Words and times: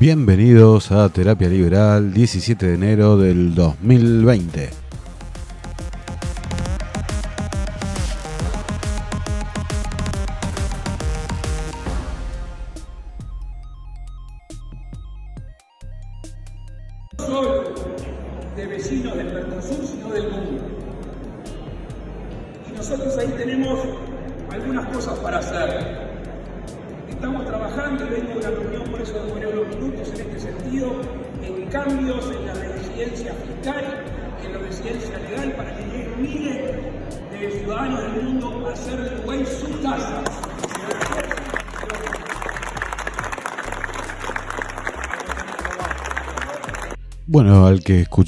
Bienvenidos 0.00 0.92
a 0.92 1.08
Terapia 1.08 1.48
Liberal, 1.48 2.14
17 2.14 2.66
de 2.66 2.74
enero 2.74 3.16
del 3.16 3.52
2020. 3.56 4.87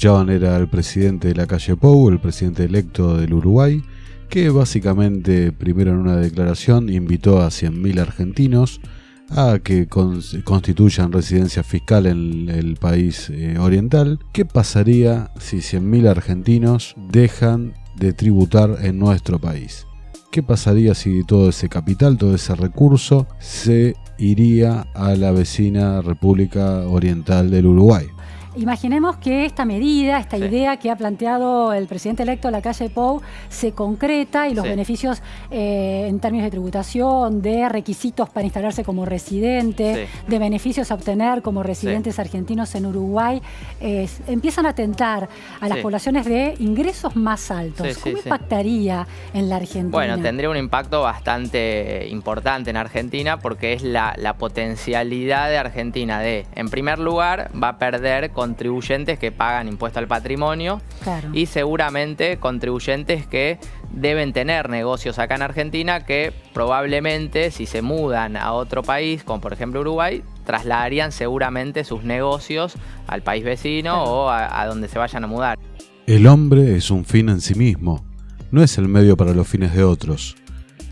Escuchaban 0.01 0.29
era 0.31 0.57
el 0.57 0.67
presidente 0.67 1.27
de 1.27 1.35
la 1.35 1.45
calle 1.45 1.75
Pou, 1.75 2.09
el 2.09 2.19
presidente 2.19 2.63
electo 2.63 3.17
del 3.17 3.35
Uruguay, 3.35 3.83
que 4.29 4.49
básicamente, 4.49 5.51
primero 5.51 5.91
en 5.91 5.97
una 5.97 6.15
declaración, 6.15 6.89
invitó 6.89 7.39
a 7.39 7.49
100.000 7.49 7.99
argentinos 7.99 8.81
a 9.29 9.59
que 9.63 9.87
cons- 9.87 10.43
constituyan 10.43 11.11
residencia 11.11 11.61
fiscal 11.61 12.07
en 12.07 12.49
el 12.49 12.77
país 12.77 13.29
eh, 13.29 13.59
oriental. 13.59 14.17
¿Qué 14.33 14.43
pasaría 14.43 15.29
si 15.39 15.57
100.000 15.57 16.07
argentinos 16.07 16.95
dejan 17.11 17.73
de 17.95 18.13
tributar 18.13 18.77
en 18.81 18.97
nuestro 18.97 19.37
país? 19.37 19.85
¿Qué 20.31 20.41
pasaría 20.41 20.95
si 20.95 21.23
todo 21.25 21.49
ese 21.49 21.69
capital, 21.69 22.17
todo 22.17 22.33
ese 22.33 22.55
recurso 22.55 23.27
se 23.39 23.93
iría 24.17 24.81
a 24.95 25.13
la 25.15 25.31
vecina 25.31 26.01
República 26.01 26.87
Oriental 26.87 27.51
del 27.51 27.67
Uruguay? 27.67 28.07
Imaginemos 28.55 29.15
que 29.17 29.45
esta 29.45 29.63
medida, 29.63 30.19
esta 30.19 30.37
Sí. 30.37 30.43
idea 30.43 30.77
que 30.77 30.91
ha 30.91 30.95
planteado 30.97 31.71
el 31.73 31.87
presidente 31.87 32.23
electo 32.23 32.51
la 32.51 32.61
calle 32.61 32.89
Pou 32.89 33.21
se 33.49 33.71
concreta 33.71 34.49
y 34.49 34.53
los 34.53 34.63
Sí. 34.63 34.69
beneficios 34.69 35.21
eh, 35.51 36.07
en 36.09 36.19
términos 36.19 36.45
de 36.45 36.51
tributación, 36.51 37.41
de 37.41 37.69
requisitos 37.69 38.29
para 38.29 38.45
instalarse 38.45 38.83
como 38.83 39.05
residente, 39.05 40.07
Sí. 40.07 40.21
de 40.27 40.39
beneficios 40.39 40.91
a 40.91 40.95
obtener 40.95 41.41
como 41.41 41.63
residentes 41.63 42.19
argentinos 42.19 42.75
en 42.75 42.85
Uruguay, 42.85 43.41
eh, 43.79 44.07
empiezan 44.27 44.65
a 44.65 44.73
tentar 44.75 45.29
a 45.59 45.67
las 45.69 45.77
poblaciones 45.79 46.25
de 46.25 46.55
ingresos 46.59 47.15
más 47.15 47.51
altos. 47.51 47.97
¿Cómo 47.99 48.17
impactaría 48.17 49.07
en 49.33 49.49
la 49.49 49.57
Argentina? 49.57 49.91
Bueno, 49.91 50.19
tendría 50.21 50.49
un 50.49 50.57
impacto 50.57 51.01
bastante 51.01 52.07
importante 52.09 52.69
en 52.69 52.77
Argentina 52.77 53.39
porque 53.39 53.73
es 53.73 53.83
la, 53.83 54.13
la 54.17 54.33
potencialidad 54.35 55.49
de 55.49 55.57
Argentina 55.57 56.19
de, 56.19 56.45
en 56.55 56.69
primer 56.69 56.99
lugar, 56.99 57.49
va 57.61 57.69
a 57.69 57.77
perder 57.77 58.31
contribuyentes 58.45 59.19
que 59.19 59.31
pagan 59.31 59.67
impuesto 59.67 59.99
al 59.99 60.07
patrimonio 60.07 60.81
Claro. 61.03 61.29
y 61.31 61.45
seguramente 61.45 62.37
contribuyentes 62.37 63.27
que 63.27 63.59
deben 63.91 64.33
tener 64.33 64.67
negocios 64.67 65.19
acá 65.19 65.35
en 65.35 65.43
Argentina 65.43 66.05
que 66.05 66.33
probablemente 66.53 67.51
si 67.51 67.67
se 67.67 67.83
mudan 67.83 68.35
a 68.37 68.53
otro 68.53 68.81
país, 68.81 69.23
como 69.23 69.41
por 69.41 69.53
ejemplo 69.53 69.81
Uruguay, 69.81 70.23
trasladarían 70.43 71.11
seguramente 71.11 71.83
sus 71.83 72.03
negocios 72.03 72.73
al 73.05 73.21
país 73.21 73.43
vecino 73.43 73.91
Claro. 73.93 74.11
o 74.11 74.29
a- 74.29 74.59
a 74.61 74.65
donde 74.65 74.87
se 74.87 74.97
vayan 74.97 75.23
a 75.23 75.27
mudar. 75.27 75.59
El 76.07 76.25
hombre 76.25 76.75
es 76.75 76.89
un 76.89 77.05
fin 77.05 77.29
en 77.29 77.41
sí 77.41 77.53
mismo, 77.53 78.03
no 78.49 78.63
es 78.63 78.77
el 78.79 78.87
medio 78.87 79.15
para 79.15 79.33
los 79.33 79.47
fines 79.47 79.71
de 79.75 79.83
otros. 79.83 80.35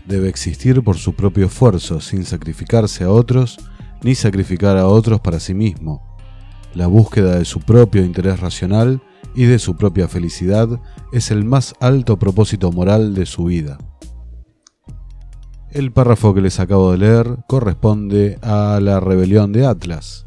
Debe 0.06 0.28
existir 0.28 0.82
por 0.84 0.96
su 0.98 1.14
propio 1.14 1.46
esfuerzo, 1.46 2.00
sin 2.00 2.24
sacrificarse 2.24 3.02
a 3.04 3.10
otros, 3.10 3.58
ni 4.02 4.14
sacrificar 4.14 4.76
a 4.76 4.86
otros 4.86 5.20
para 5.20 5.40
sí 5.40 5.52
mismo. 5.52 6.09
La 6.74 6.86
búsqueda 6.86 7.38
de 7.38 7.44
su 7.44 7.60
propio 7.60 8.04
interés 8.04 8.40
racional 8.40 9.02
y 9.34 9.44
de 9.44 9.58
su 9.58 9.76
propia 9.76 10.08
felicidad 10.08 10.80
es 11.12 11.30
el 11.30 11.44
más 11.44 11.74
alto 11.80 12.18
propósito 12.18 12.72
moral 12.72 13.14
de 13.14 13.26
su 13.26 13.44
vida. 13.44 13.76
El 15.70 15.92
párrafo 15.92 16.32
que 16.34 16.40
les 16.40 16.58
acabo 16.58 16.90
de 16.92 16.98
leer 16.98 17.36
corresponde 17.46 18.38
a 18.42 18.80
La 18.82 18.98
Rebelión 18.98 19.52
de 19.52 19.66
Atlas. 19.66 20.26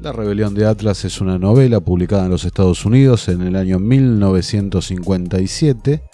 La 0.00 0.12
Rebelión 0.12 0.54
de 0.54 0.66
Atlas 0.66 1.04
es 1.04 1.20
una 1.20 1.38
novela 1.38 1.80
publicada 1.80 2.24
en 2.24 2.30
los 2.30 2.44
Estados 2.44 2.84
Unidos 2.84 3.28
en 3.28 3.42
el 3.42 3.56
año 3.56 3.80
1957 3.80 6.04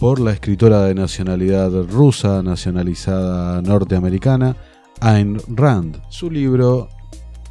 por 0.00 0.18
la 0.18 0.32
escritora 0.32 0.82
de 0.82 0.94
nacionalidad 0.94 1.70
rusa, 1.88 2.42
nacionalizada 2.42 3.62
norteamericana, 3.62 4.56
Ayn 5.00 5.38
Rand. 5.48 6.00
Su 6.08 6.28
libro 6.30 6.88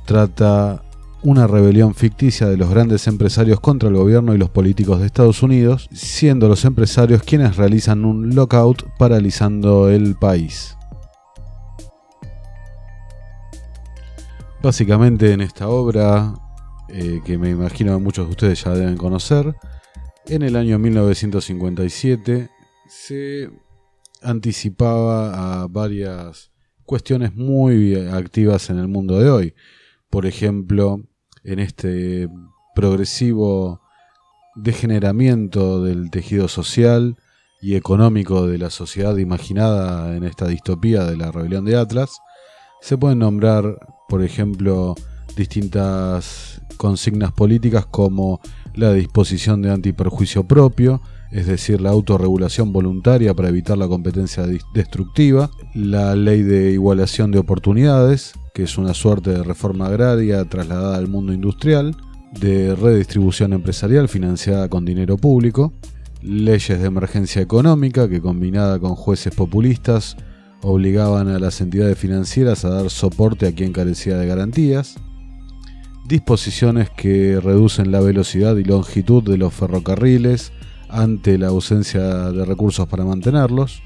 trata 0.05 0.83
una 1.23 1.47
rebelión 1.47 1.95
ficticia 1.95 2.47
de 2.47 2.57
los 2.57 2.69
grandes 2.69 3.07
empresarios 3.07 3.59
contra 3.61 3.87
el 3.87 3.95
gobierno 3.95 4.35
y 4.35 4.37
los 4.37 4.49
políticos 4.49 4.99
de 4.99 5.05
Estados 5.05 5.41
Unidos, 5.41 5.89
siendo 5.93 6.49
los 6.49 6.65
empresarios 6.65 7.23
quienes 7.23 7.55
realizan 7.55 8.03
un 8.03 8.35
lockout 8.35 8.83
paralizando 8.97 9.89
el 9.89 10.15
país. 10.15 10.75
Básicamente 14.61 15.31
en 15.31 15.41
esta 15.41 15.69
obra, 15.69 16.33
eh, 16.89 17.21
que 17.25 17.37
me 17.37 17.49
imagino 17.49 17.99
muchos 17.99 18.27
de 18.27 18.31
ustedes 18.31 18.63
ya 18.63 18.71
deben 18.71 18.97
conocer, 18.97 19.55
en 20.25 20.41
el 20.41 20.55
año 20.55 20.77
1957 20.79 22.49
se 22.87 23.49
anticipaba 24.21 25.63
a 25.63 25.67
varias 25.67 26.51
cuestiones 26.85 27.33
muy 27.33 27.95
activas 27.95 28.69
en 28.69 28.79
el 28.79 28.87
mundo 28.87 29.19
de 29.19 29.29
hoy. 29.29 29.53
Por 30.09 30.25
ejemplo, 30.25 31.01
en 31.43 31.59
este 31.59 32.29
progresivo 32.75 33.81
degeneramiento 34.55 35.83
del 35.83 36.11
tejido 36.11 36.47
social 36.47 37.17
y 37.61 37.75
económico 37.75 38.47
de 38.47 38.57
la 38.57 38.69
sociedad 38.69 39.15
imaginada 39.17 40.15
en 40.15 40.23
esta 40.23 40.47
distopía 40.47 41.05
de 41.05 41.17
la 41.17 41.31
rebelión 41.31 41.65
de 41.65 41.77
Atlas, 41.77 42.19
se 42.81 42.97
pueden 42.97 43.19
nombrar, 43.19 43.77
por 44.09 44.23
ejemplo, 44.23 44.95
distintas 45.37 46.61
consignas 46.77 47.31
políticas 47.31 47.85
como 47.85 48.41
la 48.73 48.91
disposición 48.91 49.61
de 49.61 49.71
antiperjuicio 49.71 50.43
propio, 50.43 51.01
es 51.33 51.47
decir, 51.47 51.81
la 51.81 51.89
autorregulación 51.89 52.71
voluntaria 52.71 53.33
para 53.33 53.49
evitar 53.49 53.75
la 53.75 53.87
competencia 53.87 54.45
destructiva, 54.73 55.49
la 55.73 56.15
ley 56.15 56.43
de 56.43 56.71
igualación 56.71 57.31
de 57.31 57.39
oportunidades, 57.39 58.33
que 58.53 58.63
es 58.63 58.77
una 58.77 58.93
suerte 58.93 59.31
de 59.31 59.43
reforma 59.43 59.87
agraria 59.87 60.45
trasladada 60.45 60.95
al 60.95 61.07
mundo 61.07 61.33
industrial, 61.33 61.97
de 62.39 62.75
redistribución 62.75 63.53
empresarial 63.53 64.09
financiada 64.09 64.69
con 64.69 64.85
dinero 64.85 65.17
público, 65.17 65.73
leyes 66.21 66.79
de 66.79 66.85
emergencia 66.85 67.41
económica 67.41 68.07
que 68.07 68.21
combinada 68.21 68.79
con 68.79 68.93
jueces 68.93 69.33
populistas 69.33 70.15
obligaban 70.61 71.29
a 71.29 71.39
las 71.39 71.61
entidades 71.61 71.97
financieras 71.97 72.63
a 72.63 72.69
dar 72.69 72.91
soporte 72.91 73.47
a 73.47 73.55
quien 73.55 73.73
carecía 73.73 74.17
de 74.17 74.27
garantías, 74.27 74.97
disposiciones 76.07 76.91
que 76.91 77.39
reducen 77.41 77.91
la 77.91 78.01
velocidad 78.01 78.55
y 78.57 78.63
longitud 78.63 79.23
de 79.23 79.37
los 79.37 79.51
ferrocarriles 79.51 80.53
ante 80.93 81.37
la 81.37 81.47
ausencia 81.47 82.01
de 82.31 82.45
recursos 82.45 82.87
para 82.87 83.03
mantenerlos. 83.03 83.81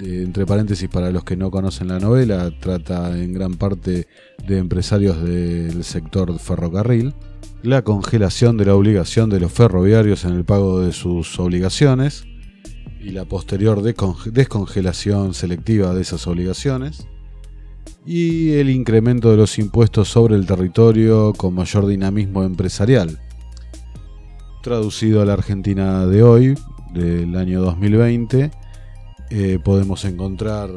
Entre 0.00 0.44
paréntesis, 0.44 0.88
para 0.88 1.10
los 1.10 1.24
que 1.24 1.36
no 1.36 1.50
conocen 1.50 1.88
la 1.88 1.98
novela, 1.98 2.50
trata 2.60 3.16
en 3.18 3.32
gran 3.32 3.54
parte 3.54 4.06
de 4.46 4.58
empresarios 4.58 5.22
del 5.22 5.84
sector 5.84 6.38
ferrocarril. 6.38 7.14
La 7.62 7.82
congelación 7.82 8.56
de 8.56 8.66
la 8.66 8.74
obligación 8.74 9.30
de 9.30 9.40
los 9.40 9.52
ferroviarios 9.52 10.24
en 10.24 10.34
el 10.34 10.44
pago 10.44 10.80
de 10.80 10.92
sus 10.92 11.38
obligaciones 11.38 12.24
y 13.00 13.10
la 13.10 13.24
posterior 13.24 13.82
descongelación 13.82 15.32
selectiva 15.32 15.94
de 15.94 16.02
esas 16.02 16.26
obligaciones 16.26 17.06
y 18.04 18.52
el 18.52 18.68
incremento 18.68 19.30
de 19.30 19.38
los 19.38 19.58
impuestos 19.58 20.08
sobre 20.08 20.34
el 20.34 20.46
territorio 20.46 21.32
con 21.32 21.54
mayor 21.54 21.86
dinamismo 21.86 22.42
empresarial. 22.42 23.18
Traducido 24.64 25.20
a 25.20 25.26
la 25.26 25.34
Argentina 25.34 26.06
de 26.06 26.22
hoy, 26.22 26.54
del 26.94 27.36
año 27.36 27.60
2020, 27.60 28.50
eh, 29.28 29.58
podemos 29.62 30.06
encontrar 30.06 30.70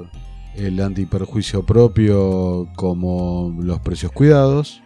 el 0.57 0.81
antiperjuicio 0.81 1.65
propio 1.65 2.67
como 2.75 3.55
los 3.57 3.79
precios 3.79 4.11
cuidados. 4.11 4.81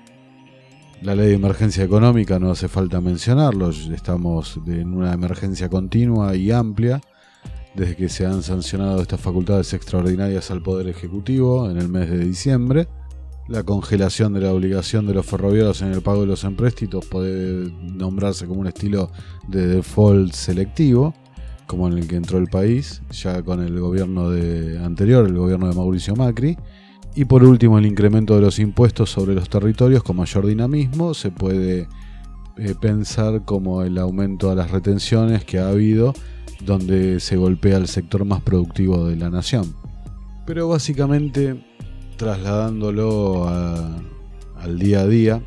La 1.02 1.16
ley 1.16 1.30
de 1.30 1.34
emergencia 1.34 1.84
económica 1.84 2.38
no 2.38 2.52
hace 2.52 2.68
falta 2.68 3.02
mencionarlo, 3.02 3.72
estamos 3.72 4.60
en 4.68 4.94
una 4.94 5.14
emergencia 5.14 5.68
continua 5.68 6.36
y 6.36 6.52
amplia 6.52 7.02
desde 7.74 7.96
que 7.96 8.08
se 8.08 8.28
han 8.28 8.44
sancionado 8.44 9.02
estas 9.02 9.20
facultades 9.20 9.74
extraordinarias 9.74 10.52
al 10.52 10.62
Poder 10.62 10.88
Ejecutivo 10.88 11.72
en 11.72 11.78
el 11.78 11.90
mes 11.90 12.08
de 12.08 12.20
diciembre. 12.20 12.88
La 13.48 13.64
congelación 13.64 14.34
de 14.34 14.42
la 14.42 14.54
obligación 14.54 15.08
de 15.08 15.14
los 15.14 15.26
ferroviarios 15.26 15.82
en 15.82 15.92
el 15.92 16.02
pago 16.02 16.22
de 16.22 16.28
los 16.28 16.44
empréstitos 16.44 17.06
puede 17.06 17.72
nombrarse 17.82 18.46
como 18.48 18.62
un 18.62 18.68
estilo 18.68 19.12
de 19.48 19.68
default 19.68 20.34
selectivo, 20.34 21.14
como 21.68 21.88
en 21.88 21.98
el 21.98 22.08
que 22.08 22.16
entró 22.16 22.38
el 22.38 22.48
país, 22.48 23.02
ya 23.12 23.42
con 23.44 23.62
el 23.62 23.80
gobierno 23.80 24.30
de, 24.30 24.80
anterior, 24.84 25.26
el 25.26 25.38
gobierno 25.38 25.68
de 25.68 25.76
Mauricio 25.76 26.16
Macri. 26.16 26.58
Y 27.14 27.26
por 27.26 27.44
último, 27.44 27.78
el 27.78 27.86
incremento 27.86 28.36
de 28.36 28.42
los 28.42 28.60
impuestos 28.60 29.10
sobre 29.10 29.36
los 29.36 29.50
territorios 29.50 30.04
con 30.04 30.16
mayor 30.16 30.46
dinamismo 30.46 31.14
se 31.14 31.30
puede 31.30 31.88
eh, 32.58 32.76
pensar 32.80 33.44
como 33.44 33.84
el 33.84 33.98
aumento 33.98 34.50
de 34.50 34.56
las 34.56 34.72
retenciones 34.72 35.44
que 35.44 35.60
ha 35.60 35.70
habido, 35.70 36.14
donde 36.66 37.20
se 37.20 37.36
golpea 37.36 37.78
el 37.78 37.88
sector 37.88 38.24
más 38.24 38.42
productivo 38.42 39.08
de 39.08 39.18
la 39.18 39.30
nación. 39.30 39.74
Pero 40.46 40.70
básicamente 40.70 41.71
trasladándolo 42.22 43.48
al 43.48 44.78
día 44.78 45.00
a 45.00 45.08
día, 45.08 45.42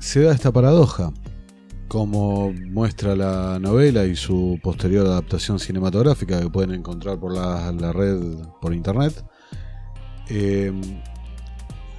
se 0.00 0.22
da 0.22 0.32
esta 0.32 0.50
paradoja, 0.50 1.12
como 1.86 2.52
muestra 2.52 3.14
la 3.14 3.60
novela 3.60 4.04
y 4.04 4.16
su 4.16 4.58
posterior 4.64 5.06
adaptación 5.06 5.60
cinematográfica 5.60 6.40
que 6.40 6.50
pueden 6.50 6.72
encontrar 6.72 7.20
por 7.20 7.32
la, 7.32 7.92
red, 7.92 8.18
por 8.60 8.74
internet. 8.74 9.24
Em, 10.26 10.80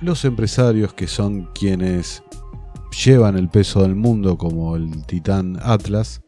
los 0.01 0.25
empresarios 0.25 0.93
que 0.93 1.07
son 1.07 1.47
quienes 1.53 2.23
llevan 3.05 3.37
el 3.37 3.47
peso 3.47 3.83
del 3.83 3.95
mundo 3.95 4.37
como 4.37 4.75
el 4.75 5.05
titán 5.05 5.57
Atlas, 5.61 6.21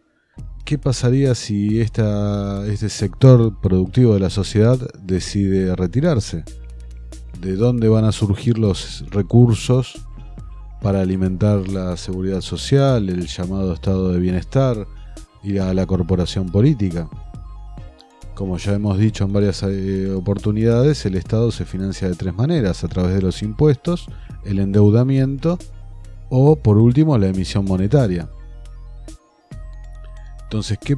¿qué 0.64 0.78
pasaría 0.78 1.36
si 1.36 1.82
este 1.82 2.88
sector 2.88 3.60
productivo 3.60 4.14
de 4.14 4.22
la 4.22 4.30
sociedad 4.30 4.80
decide 5.04 5.76
retirarse? 5.76 6.46
De 7.40 7.56
dónde 7.56 7.90
van 7.90 8.06
a 8.06 8.12
surgir 8.12 8.58
los 8.58 9.06
recursos 9.10 10.06
para 10.82 11.02
alimentar 11.02 11.68
la 11.68 11.98
seguridad 11.98 12.42
social, 12.42 13.10
el 13.10 13.28
llamado 13.28 13.74
estado 13.74 14.12
de 14.12 14.20
bienestar 14.20 14.88
y 15.44 15.54
la 15.54 15.86
corporación 15.86 16.50
política. 16.50 17.08
Como 18.34 18.58
ya 18.58 18.74
hemos 18.74 18.98
dicho 18.98 19.24
en 19.24 19.32
varias 19.32 19.64
eh, 19.64 20.12
oportunidades, 20.12 21.06
el 21.06 21.16
Estado 21.16 21.52
se 21.52 21.66
financia 21.66 22.10
de 22.10 22.16
tres 22.16 22.36
maneras, 22.36 22.84
a 22.84 22.88
través 22.90 23.16
de 23.16 23.22
los 23.22 23.42
impuestos, 23.42 24.08
el 24.44 24.60
endeudamiento 24.60 25.58
o, 26.30 26.58
por 26.58 26.78
último, 26.78 27.18
la 27.18 27.28
emisión 27.28 27.64
monetaria. 27.64 28.28
Entonces, 30.44 30.78
¿qué 30.84 30.98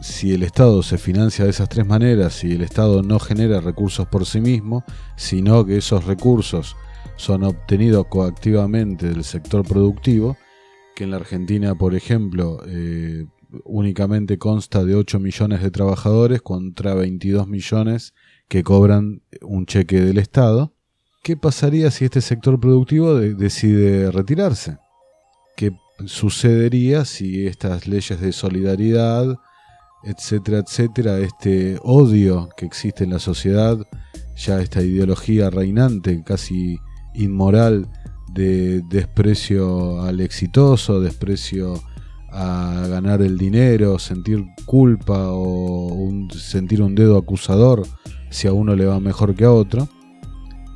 si 0.00 0.32
el 0.32 0.42
Estado 0.42 0.82
se 0.82 0.98
financia 0.98 1.44
de 1.44 1.50
esas 1.50 1.68
tres 1.68 1.86
maneras, 1.86 2.34
si 2.34 2.52
el 2.52 2.62
Estado 2.62 3.02
no 3.02 3.18
genera 3.18 3.60
recursos 3.60 4.06
por 4.06 4.26
sí 4.26 4.40
mismo, 4.40 4.84
sino 5.16 5.64
que 5.64 5.78
esos 5.78 6.04
recursos 6.04 6.76
son 7.16 7.44
obtenidos 7.44 8.06
coactivamente 8.08 9.08
del 9.08 9.24
sector 9.24 9.66
productivo, 9.66 10.36
que 10.94 11.04
en 11.04 11.10
la 11.10 11.16
Argentina, 11.16 11.74
por 11.74 11.94
ejemplo, 11.94 12.62
eh, 12.66 13.26
únicamente 13.64 14.38
consta 14.38 14.84
de 14.84 14.94
8 14.94 15.20
millones 15.20 15.62
de 15.62 15.70
trabajadores 15.70 16.42
contra 16.42 16.94
22 16.94 17.46
millones 17.48 18.14
que 18.48 18.62
cobran 18.62 19.22
un 19.42 19.66
cheque 19.66 20.00
del 20.00 20.18
Estado, 20.18 20.74
¿qué 21.22 21.36
pasaría 21.36 21.90
si 21.90 22.04
este 22.04 22.20
sector 22.20 22.60
productivo 22.60 23.14
decide 23.14 24.10
retirarse? 24.10 24.78
¿Qué 25.56 25.72
sucedería 26.04 27.04
si 27.04 27.46
estas 27.46 27.86
leyes 27.86 28.20
de 28.20 28.32
solidaridad, 28.32 29.38
etcétera, 30.04 30.58
etcétera, 30.58 31.18
este 31.18 31.78
odio 31.82 32.48
que 32.56 32.66
existe 32.66 33.04
en 33.04 33.10
la 33.10 33.18
sociedad, 33.18 33.78
ya 34.36 34.60
esta 34.60 34.82
ideología 34.82 35.50
reinante, 35.50 36.22
casi 36.24 36.78
inmoral, 37.14 37.88
de 38.32 38.82
desprecio 38.82 40.02
al 40.02 40.20
exitoso, 40.20 41.00
desprecio 41.00 41.80
a 42.30 42.86
ganar 42.88 43.22
el 43.22 43.38
dinero, 43.38 43.98
sentir 43.98 44.44
culpa 44.66 45.28
o 45.30 46.10
sentir 46.34 46.82
un 46.82 46.94
dedo 46.94 47.16
acusador 47.16 47.86
si 48.28 48.46
a 48.46 48.52
uno 48.52 48.76
le 48.76 48.84
va 48.84 49.00
mejor 49.00 49.34
que 49.34 49.44
a 49.44 49.52
otro. 49.52 49.88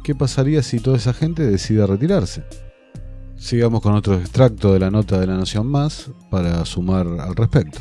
¿Qué 0.03 0.15
pasaría 0.15 0.63
si 0.63 0.81
toda 0.81 0.97
esa 0.97 1.13
gente 1.13 1.45
decide 1.45 1.87
retirarse? 1.87 2.45
Sigamos 3.37 3.83
con 3.83 3.95
otro 3.95 4.15
extracto 4.15 4.73
de 4.73 4.81
la 4.81 4.91
nota 4.91 5.21
de 5.21 5.27
la 5.27 5.37
Nación 5.37 5.67
Más 5.67 6.11
para 6.31 6.65
sumar 6.65 7.07
al 7.07 7.37
respecto. 7.37 7.81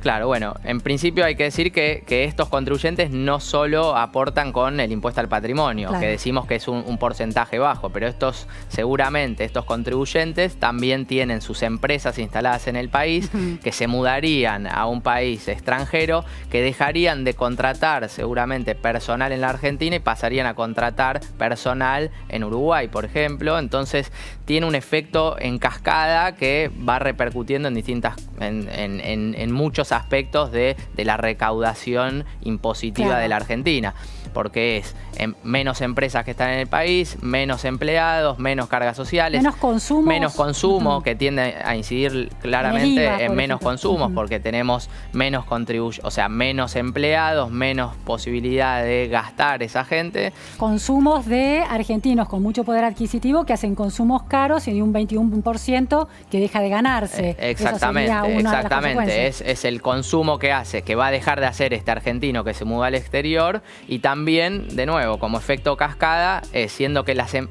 Claro, 0.00 0.28
bueno, 0.28 0.54
en 0.62 0.80
principio 0.80 1.24
hay 1.24 1.34
que 1.34 1.44
decir 1.44 1.72
que, 1.72 2.04
estos 2.08 2.48
contribuyentes 2.48 3.10
no 3.10 3.40
solo 3.40 3.96
aportan 3.96 4.52
con 4.52 4.80
el 4.80 4.92
impuesto 4.92 5.20
al 5.20 5.28
patrimonio, 5.28 5.90
que 5.98 6.06
decimos 6.06 6.46
que 6.46 6.56
es 6.56 6.68
un, 6.68 6.98
porcentaje 6.98 7.58
bajo, 7.58 7.90
pero 7.90 8.08
estos 8.08 8.46
seguramente, 8.68 9.44
estos 9.44 9.64
contribuyentes 9.64 10.56
también 10.56 11.06
tienen 11.06 11.40
sus 11.40 11.62
empresas 11.62 12.18
instaladas 12.18 12.66
en 12.66 12.76
el 12.76 12.88
país, 12.88 13.30
que 13.62 13.72
se 13.72 13.86
mudarían 13.86 14.66
a 14.66 14.86
un 14.86 15.00
país 15.00 15.48
extranjero, 15.48 16.24
que 16.50 16.62
dejarían 16.62 17.24
de 17.24 17.34
contratar 17.34 18.08
seguramente 18.08 18.74
personal 18.74 19.32
en 19.32 19.40
la 19.40 19.50
Argentina 19.50 19.96
y 19.96 20.00
pasarían 20.00 20.46
a 20.46 20.54
contratar 20.54 21.20
personal 21.38 22.10
en 22.28 22.44
Uruguay, 22.44 22.88
por 22.88 23.04
ejemplo. 23.04 23.58
Entonces 23.58 24.12
tiene 24.48 24.66
un 24.66 24.74
efecto 24.74 25.38
en 25.38 25.58
cascada 25.58 26.34
que 26.34 26.70
va 26.88 26.98
repercutiendo 26.98 27.68
en 27.68 27.74
distintas, 27.74 28.16
en, 28.40 28.66
en, 28.70 29.34
en 29.36 29.52
muchos 29.52 29.92
aspectos 29.92 30.52
de, 30.52 30.74
la 30.96 31.18
recaudación 31.18 32.24
impositiva 32.40 33.18
de 33.18 33.28
la 33.28 33.36
Argentina 33.36 33.94
porque 34.28 34.78
es 34.78 34.94
menos 35.42 35.80
empresas 35.80 36.24
que 36.24 36.32
están 36.32 36.50
en 36.50 36.60
el 36.60 36.66
país, 36.66 37.18
menos 37.22 37.64
empleados, 37.64 38.38
menos 38.38 38.68
cargas 38.68 38.96
sociales, 38.96 39.42
menos 39.42 39.56
consumo, 39.56 40.02
menos 40.02 40.34
consumo 40.34 41.02
que 41.02 41.14
tiende 41.14 41.56
a 41.64 41.76
incidir 41.76 42.30
claramente 42.40 43.24
en, 43.24 43.34
menos 43.34 43.60
consumos, 43.60 44.12
porque 44.14 44.40
tenemos 44.40 44.88
menos 45.12 45.44
contribución, 45.44 46.06
o 46.06 46.10
sea, 46.10 46.28
menos 46.28 46.76
empleados, 46.76 47.50
menos 47.50 47.96
posibilidad 48.04 48.82
de 48.82 49.08
gastar 49.08 49.62
esa 49.62 49.84
gente. 49.84 50.32
Consumos 50.56 51.26
de 51.26 51.64
argentinos 51.68 52.28
con 52.28 52.42
mucho 52.42 52.64
poder 52.64 52.84
adquisitivo 52.84 53.44
que 53.44 53.52
hacen 53.52 53.74
consumos 53.74 54.22
caros 54.24 54.68
y 54.68 54.72
de 54.72 54.82
un 54.82 54.92
21% 54.92 56.06
que 56.30 56.40
deja 56.40 56.60
de 56.60 56.68
ganarse. 56.68 57.30
Eh, 57.30 57.50
exactamente, 57.50 58.38
exactamente. 58.38 59.26
Es, 59.26 59.40
es 59.40 59.64
el 59.64 59.82
consumo 59.82 60.38
que 60.38 60.52
hace, 60.52 60.82
que 60.82 60.94
va 60.94 61.08
a 61.08 61.10
dejar 61.10 61.40
de 61.40 61.46
hacer 61.46 61.74
este 61.74 61.90
argentino 61.90 62.44
que 62.44 62.54
se 62.54 62.64
muda 62.64 62.86
al 62.86 62.94
exterior 62.94 63.62
y 63.86 64.00
también 64.00 64.17
también, 64.18 64.74
de 64.74 64.84
nuevo, 64.84 65.20
como 65.20 65.38
efecto 65.38 65.76
cascada, 65.76 66.42
eh, 66.52 66.68
siendo 66.68 67.04
que 67.04 67.14
las... 67.14 67.32
Em-, 67.34 67.46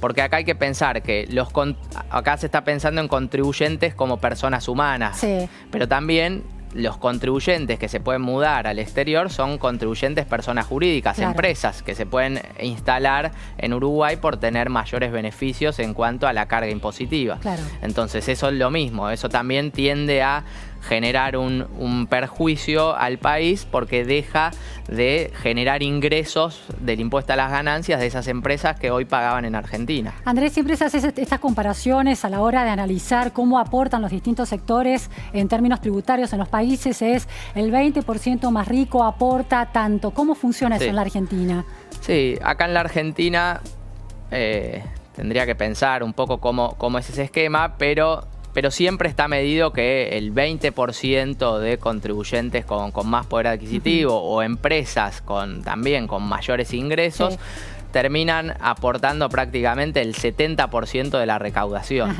porque 0.00 0.20
acá 0.20 0.38
hay 0.38 0.44
que 0.44 0.56
pensar 0.56 1.00
que 1.02 1.28
los 1.30 1.48
acá 2.10 2.36
se 2.36 2.46
está 2.46 2.64
pensando 2.64 3.00
en 3.00 3.06
contribuyentes 3.06 3.94
como 3.94 4.18
personas 4.18 4.66
humanas, 4.66 5.24
pero 5.70 5.86
también 5.86 6.42
los 6.74 6.96
contribuyentes 6.98 7.78
que 7.78 7.88
se 7.88 8.00
pueden 8.00 8.22
mudar 8.22 8.66
al 8.66 8.78
exterior 8.78 9.30
son 9.30 9.58
contribuyentes 9.58 10.26
personas 10.26 10.66
jurídicas, 10.66 11.18
empresas 11.18 11.82
que 11.82 11.94
se 11.94 12.04
pueden 12.06 12.40
instalar 12.60 13.32
en 13.56 13.74
Uruguay 13.74 14.16
por 14.16 14.36
tener 14.36 14.70
mayores 14.70 15.10
beneficios 15.10 15.78
en 15.78 15.94
cuanto 15.94 16.26
a 16.26 16.32
la 16.32 16.46
carga 16.46 16.70
impositiva. 16.70 17.38
Entonces 17.82 18.28
eso 18.28 18.48
es 18.48 18.54
lo 18.54 18.70
mismo, 18.70 19.10
eso 19.10 19.28
también 19.28 19.70
tiende 19.70 20.22
a 20.22 20.44
generar 20.80 21.36
un, 21.36 22.06
perjuicio 22.08 22.96
al 22.96 23.18
país 23.18 23.66
porque 23.70 24.04
deja 24.04 24.50
de 24.88 25.32
generar 25.34 25.82
ingresos 25.82 26.62
del 26.80 27.00
impuesto 27.00 27.32
a 27.32 27.36
las 27.36 27.50
ganancias 27.50 28.00
de 28.00 28.06
esas 28.06 28.28
empresas 28.28 28.78
que 28.78 28.90
hoy 28.90 29.04
pagaban 29.04 29.44
en 29.44 29.54
Argentina. 29.54 30.14
Andrés, 30.24 30.52
siempre 30.52 30.76
se 30.76 30.84
hace 30.84 31.12
estas 31.16 31.40
comparaciones 31.40 32.24
a 32.24 32.30
la 32.30 32.40
hora 32.40 32.64
de 32.64 32.70
analizar 32.70 33.32
cómo 33.32 33.58
aportan 33.58 34.00
los 34.02 34.10
distintos 34.10 34.48
sectores 34.48 35.10
en 35.32 35.48
términos 35.48 35.80
tributarios 35.80 36.32
en 36.32 36.38
los 36.38 36.48
países. 36.48 37.02
Es 37.02 37.28
el 37.54 37.72
20% 37.72 38.50
más 38.50 38.68
rico 38.68 39.04
aporta 39.04 39.66
tanto. 39.72 40.12
¿Cómo 40.12 40.34
funciona 40.34 40.76
eso 40.76 40.86
en 40.86 40.96
la 40.96 41.02
Argentina? 41.02 41.64
Sí, 42.00 42.38
acá 42.42 42.64
en 42.66 42.74
la 42.74 42.80
Argentina 42.80 43.60
eh, 44.30 44.84
tendría 45.14 45.46
que 45.46 45.54
pensar 45.54 46.02
un 46.02 46.12
poco 46.12 46.38
cómo, 46.38 46.76
cómo 46.78 46.98
es 46.98 47.10
ese 47.10 47.24
esquema, 47.24 47.76
pero 47.76 48.26
pero 48.52 48.70
siempre 48.70 49.08
está 49.08 49.28
medido 49.28 49.72
que 49.72 50.16
el 50.18 50.34
20% 50.34 51.58
de 51.58 51.78
contribuyentes 51.78 52.64
con, 52.64 52.92
más 53.04 53.26
poder 53.26 53.48
adquisitivo 53.48 54.14
o 54.14 54.42
empresas 54.42 55.20
con 55.22 55.62
también 55.62 56.06
con 56.06 56.22
mayores 56.22 56.72
ingresos 56.72 57.38
terminan 57.92 58.54
aportando 58.60 59.28
prácticamente 59.28 60.02
el 60.02 60.14
70% 60.14 61.18
de 61.18 61.26
la 61.26 61.38
recaudación. 61.38 62.14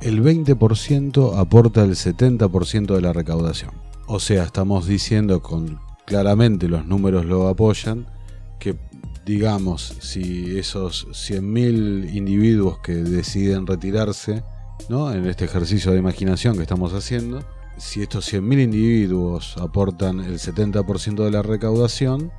El 0.00 0.22
20% 0.22 1.38
aporta 1.38 1.82
el 1.82 1.92
70% 1.92 2.94
de 2.94 3.00
la 3.00 3.12
recaudación. 3.12 3.70
O 4.06 4.20
sea, 4.20 4.44
estamos 4.44 4.86
diciendo 4.86 5.42
con 5.42 5.80
claramente 6.04 6.68
los 6.68 6.84
números 6.86 7.24
lo 7.24 7.48
apoyan 7.48 8.06
que 8.58 8.76
digamos 9.24 9.96
si 10.00 10.58
esos 10.58 11.06
100.000 11.08 12.14
individuos 12.14 12.78
que 12.80 12.92
deciden 12.92 13.66
retirarse 13.66 14.42
en 14.88 15.26
este 15.26 15.44
ejercicio 15.46 15.92
de 15.92 15.98
imaginación 15.98 16.56
que 16.56 16.62
estamos 16.62 16.92
haciendo, 16.92 17.42
si 17.76 18.02
estos 18.02 18.32
100.000 18.32 18.64
individuos 18.64 19.56
aportan 19.58 20.20
el 20.20 20.38
70% 20.38 21.24
de 21.24 21.30
la 21.30 21.42
recaudación, 21.42 22.30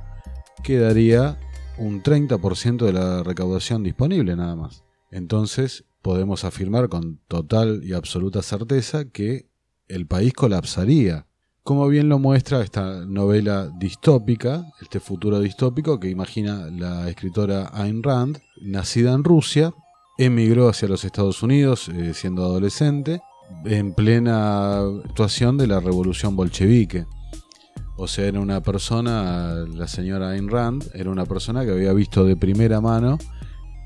quedaría 0.62 1.38
un 1.78 2.02
30% 2.02 2.84
de 2.84 2.92
la 2.92 3.22
recaudación 3.22 3.82
disponible 3.82 4.36
nada 4.36 4.56
más. 4.56 4.84
Entonces 5.10 5.84
podemos 6.02 6.44
afirmar 6.44 6.88
con 6.88 7.18
total 7.28 7.82
y 7.82 7.92
absoluta 7.92 8.42
certeza 8.42 9.06
que 9.10 9.48
el 9.88 10.06
país 10.06 10.32
colapsaría. 10.32 11.26
Como 11.62 11.88
bien 11.88 12.08
lo 12.08 12.18
muestra 12.18 12.62
esta 12.62 13.04
novela 13.04 13.70
distópica, 13.78 14.64
este 14.80 15.00
futuro 15.00 15.40
distópico 15.40 15.98
que 15.98 16.08
imagina 16.08 16.70
la 16.70 17.08
escritora 17.08 17.70
Ayn 17.72 18.02
Rand, 18.02 18.38
nacida 18.62 19.12
en 19.12 19.24
Rusia, 19.24 19.74
emigró 20.18 20.68
hacia 20.68 20.88
los 20.88 21.04
Estados 21.04 21.42
Unidos 21.42 21.88
eh, 21.88 22.14
siendo 22.14 22.44
adolescente, 22.44 23.20
en 23.64 23.92
plena 23.92 24.78
actuación 24.78 25.56
de 25.56 25.66
la 25.66 25.80
revolución 25.80 26.36
bolchevique. 26.36 27.06
O 27.96 28.06
sea, 28.08 28.26
era 28.26 28.40
una 28.40 28.62
persona, 28.62 29.54
la 29.54 29.88
señora 29.88 30.30
Ayn 30.30 30.48
Rand, 30.48 30.90
era 30.94 31.10
una 31.10 31.24
persona 31.24 31.64
que 31.64 31.70
había 31.70 31.92
visto 31.92 32.24
de 32.24 32.36
primera 32.36 32.80
mano 32.80 33.18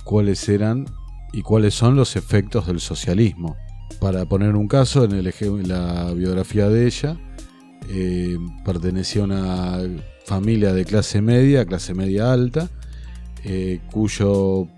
cuáles 0.04 0.48
eran 0.48 0.86
y 1.32 1.42
cuáles 1.42 1.74
son 1.74 1.94
los 1.94 2.16
efectos 2.16 2.66
del 2.66 2.80
socialismo. 2.80 3.56
Para 4.00 4.24
poner 4.24 4.56
un 4.56 4.66
caso, 4.66 5.04
en, 5.04 5.12
el, 5.12 5.32
la 5.68 6.12
biografía 6.12 6.68
de 6.68 6.86
ella, 6.86 7.16
eh, 7.88 8.36
pertenecía 8.64 9.22
a 9.22 9.24
una 9.26 9.78
familia 10.26 10.72
de 10.72 10.84
clase 10.84 11.22
media, 11.22 11.64
clase 11.64 11.94
media 11.94 12.32
alta, 12.32 12.68
eh, 13.44 13.80
cuyo 13.92 14.68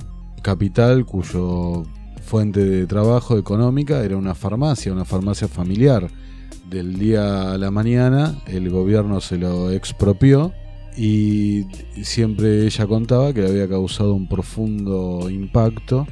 capital, 0.42 1.06
cuyo 1.06 1.84
fuente 2.22 2.64
de 2.64 2.86
trabajo 2.86 3.38
económica 3.38 4.02
era 4.04 4.16
una 4.16 4.34
farmacia, 4.34 4.92
una 4.92 5.04
farmacia 5.04 5.48
familiar. 5.48 6.08
Del 6.68 6.98
día 6.98 7.52
a 7.52 7.58
la 7.58 7.70
mañana 7.70 8.42
el 8.46 8.70
gobierno 8.70 9.20
se 9.20 9.36
lo 9.36 9.70
expropió 9.70 10.52
y 10.96 11.66
siempre 12.02 12.66
ella 12.66 12.86
contaba 12.86 13.32
que 13.32 13.42
le 13.42 13.48
había 13.48 13.68
causado 13.68 14.14
un 14.14 14.28
profundo 14.28 15.28
impacto 15.30 16.06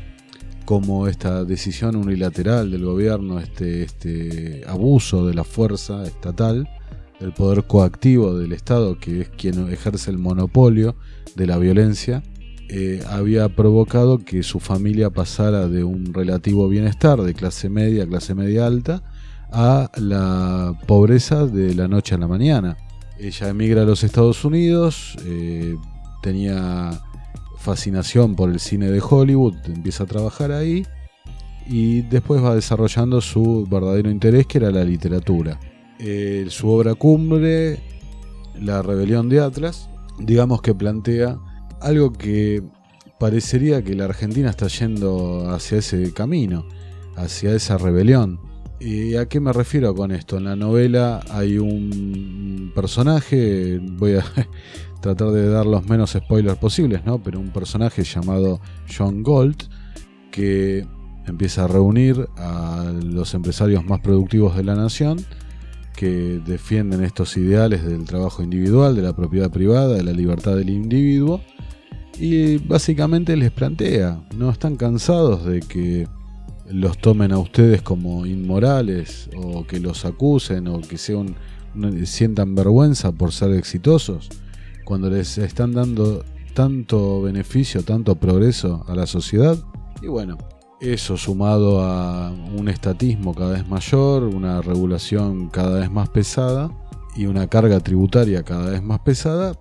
como 0.64 1.08
esta 1.08 1.44
decisión 1.44 1.96
unilateral 1.96 2.70
del 2.70 2.84
gobierno, 2.84 3.40
este, 3.40 3.82
este 3.82 4.62
abuso 4.66 5.26
de 5.26 5.34
la 5.34 5.44
fuerza 5.44 6.04
estatal, 6.04 6.68
del 7.18 7.32
poder 7.32 7.64
coactivo 7.64 8.38
del 8.38 8.52
Estado, 8.52 8.98
que 8.98 9.22
es 9.22 9.28
quien 9.30 9.68
ejerce 9.72 10.10
el 10.10 10.18
monopolio 10.18 10.94
de 11.34 11.46
la 11.46 11.58
violencia, 11.58 12.22
eh, 12.72 13.02
había 13.08 13.48
provocado 13.48 14.18
que 14.18 14.44
su 14.44 14.60
familia 14.60 15.10
pasara 15.10 15.66
de 15.66 15.82
un 15.82 16.14
relativo 16.14 16.68
bienestar 16.68 17.20
de 17.20 17.34
clase 17.34 17.68
media, 17.68 18.06
clase 18.06 18.36
media 18.36 18.64
alta, 18.64 19.02
a 19.50 19.90
la 19.96 20.78
pobreza 20.86 21.46
de 21.46 21.74
la 21.74 21.88
noche 21.88 22.14
a 22.14 22.18
la 22.18 22.28
mañana. 22.28 22.76
Ella 23.18 23.48
emigra 23.48 23.82
a 23.82 23.84
los 23.84 24.04
Estados 24.04 24.44
Unidos, 24.44 25.16
eh, 25.24 25.74
tenía 26.22 26.92
fascinación 27.58 28.36
por 28.36 28.50
el 28.50 28.60
cine 28.60 28.88
de 28.88 29.02
Hollywood, 29.02 29.56
empieza 29.66 30.04
a 30.04 30.06
trabajar 30.06 30.52
ahí 30.52 30.86
y 31.66 32.02
después 32.02 32.40
va 32.40 32.54
desarrollando 32.54 33.20
su 33.20 33.66
verdadero 33.68 34.12
interés 34.12 34.46
que 34.46 34.58
era 34.58 34.70
la 34.70 34.84
literatura. 34.84 35.58
Eh, 35.98 36.46
su 36.50 36.68
obra 36.68 36.94
cumbre, 36.94 37.80
La 38.60 38.80
rebelión 38.80 39.28
de 39.28 39.40
Atlas, 39.40 39.90
digamos 40.20 40.62
que 40.62 40.72
plantea 40.72 41.36
algo 41.80 42.12
que 42.12 42.62
parecería 43.18 43.82
que 43.82 43.94
la 43.94 44.06
Argentina 44.06 44.50
está 44.50 44.66
yendo 44.68 45.50
hacia 45.50 45.78
ese 45.78 46.12
camino, 46.12 46.66
hacia 47.16 47.54
esa 47.54 47.76
rebelión. 47.76 48.40
¿Y 48.80 49.16
a 49.16 49.26
qué 49.26 49.40
me 49.40 49.52
refiero 49.52 49.94
con 49.94 50.10
esto? 50.10 50.38
En 50.38 50.44
la 50.44 50.56
novela 50.56 51.20
hay 51.28 51.58
un 51.58 52.72
personaje, 52.74 53.78
voy 53.78 54.14
a 54.14 54.24
tratar 55.02 55.32
de 55.32 55.50
dar 55.50 55.66
los 55.66 55.86
menos 55.86 56.12
spoilers 56.12 56.58
posibles, 56.58 57.04
¿no? 57.04 57.22
Pero 57.22 57.40
un 57.40 57.50
personaje 57.50 58.04
llamado 58.04 58.60
John 58.90 59.22
Gold 59.22 59.64
que 60.30 60.86
empieza 61.26 61.64
a 61.64 61.68
reunir 61.68 62.26
a 62.38 62.90
los 63.02 63.34
empresarios 63.34 63.84
más 63.84 64.00
productivos 64.00 64.56
de 64.56 64.64
la 64.64 64.74
nación 64.74 65.18
que 65.94 66.40
defienden 66.46 67.04
estos 67.04 67.36
ideales 67.36 67.84
del 67.84 68.04
trabajo 68.04 68.42
individual, 68.42 68.96
de 68.96 69.02
la 69.02 69.14
propiedad 69.14 69.50
privada, 69.50 69.94
de 69.94 70.02
la 70.02 70.12
libertad 70.12 70.56
del 70.56 70.70
individuo 70.70 71.42
y 72.20 72.58
básicamente 72.58 73.34
les 73.34 73.50
plantea, 73.50 74.20
¿no? 74.36 74.50
Están 74.50 74.76
cansados 74.76 75.46
de 75.46 75.60
que 75.60 76.06
los 76.70 76.98
tomen 76.98 77.32
a 77.32 77.38
ustedes 77.38 77.80
como 77.80 78.26
inmorales 78.26 79.30
o 79.34 79.66
que 79.66 79.80
los 79.80 80.04
acusen 80.04 80.68
o 80.68 80.82
que 80.82 80.98
sean, 80.98 81.34
sientan 82.04 82.54
vergüenza 82.54 83.10
por 83.10 83.32
ser 83.32 83.52
exitosos 83.52 84.28
cuando 84.84 85.08
les 85.08 85.38
están 85.38 85.72
dando 85.72 86.22
tanto 86.52 87.22
beneficio, 87.22 87.82
tanto 87.82 88.16
progreso 88.16 88.84
a 88.86 88.94
la 88.94 89.06
sociedad. 89.06 89.56
Y 90.02 90.08
bueno, 90.08 90.36
eso 90.78 91.16
sumado 91.16 91.80
a 91.80 92.30
un 92.30 92.68
estatismo 92.68 93.34
cada 93.34 93.52
vez 93.52 93.66
mayor, 93.66 94.24
una 94.24 94.60
regulación 94.60 95.48
cada 95.48 95.80
vez 95.80 95.90
más 95.90 96.10
pesada 96.10 96.70
y 97.16 97.24
una 97.24 97.46
carga 97.46 97.80
tributaria 97.80 98.42
cada 98.42 98.70
vez 98.70 98.82
más 98.82 99.00
pesada, 99.00 99.54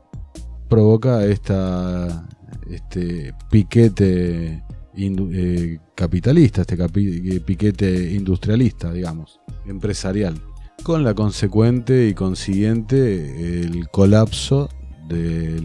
provoca 0.68 1.26
esta, 1.26 2.28
este 2.70 3.34
piquete 3.50 4.64
eh, 4.96 5.80
capitalista, 5.96 6.62
este 6.62 6.76
eh, 6.76 7.40
piquete 7.40 8.14
industrialista, 8.14 8.92
digamos, 8.92 9.40
empresarial, 9.66 10.40
con 10.84 11.04
la 11.04 11.14
consecuente 11.14 12.08
y 12.08 12.14
consiguiente 12.14 13.62
el 13.62 13.88
colapso 13.90 14.70
de 15.08 15.62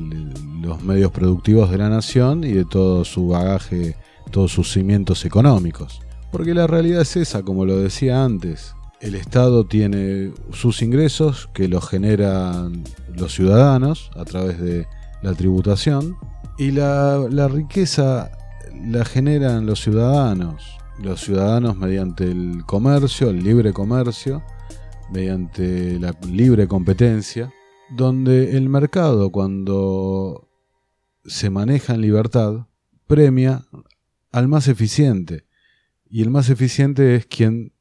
los 0.62 0.82
medios 0.82 1.12
productivos 1.12 1.70
de 1.70 1.78
la 1.78 1.88
nación 1.88 2.44
y 2.44 2.52
de 2.52 2.64
todo 2.64 3.04
su 3.04 3.28
bagaje, 3.28 3.96
todos 4.30 4.52
sus 4.52 4.73
cimientos 4.73 5.25
económicos. 5.25 6.00
Porque 6.32 6.54
la 6.54 6.66
realidad 6.66 7.02
es 7.02 7.16
esa, 7.16 7.42
como 7.42 7.64
lo 7.64 7.78
decía 7.78 8.25
antes, 8.25 8.75
el 9.00 9.14
Estado 9.14 9.66
tiene 9.66 10.32
sus 10.52 10.80
ingresos 10.80 11.49
que 11.52 11.68
los 11.68 11.87
generan 11.88 12.84
los 13.14 13.34
ciudadanos 13.34 14.11
a 14.16 14.25
través 14.25 14.58
de 14.61 14.87
la 15.23 15.34
tributación 15.34 16.16
y 16.56 16.70
la, 16.70 17.49
riqueza 17.49 18.30
la 18.87 19.04
generan 19.04 19.66
los 19.66 19.80
ciudadanos. 19.80 20.78
Los 21.02 21.20
ciudadanos 21.20 21.76
mediante 21.76 22.30
el 22.30 22.64
comercio, 22.66 23.30
el 23.30 23.42
libre 23.42 23.73
comercio, 23.73 24.42
mediante 25.12 25.99
la 25.99 26.14
libre 26.28 26.68
competencia, 26.68 27.52
donde 27.90 28.56
el 28.56 28.68
mercado 28.68 29.30
cuando 29.30 30.49
se 31.25 31.50
maneja 31.50 31.94
en 31.94 32.00
libertad 32.00 32.66
premia 33.06 33.64
al 34.30 34.46
más 34.46 34.68
eficiente. 34.68 35.46
Y 36.08 36.23
el 36.23 36.30
más 36.30 36.49
eficiente 36.49 37.16
es 37.16 37.26
quien 37.26 37.73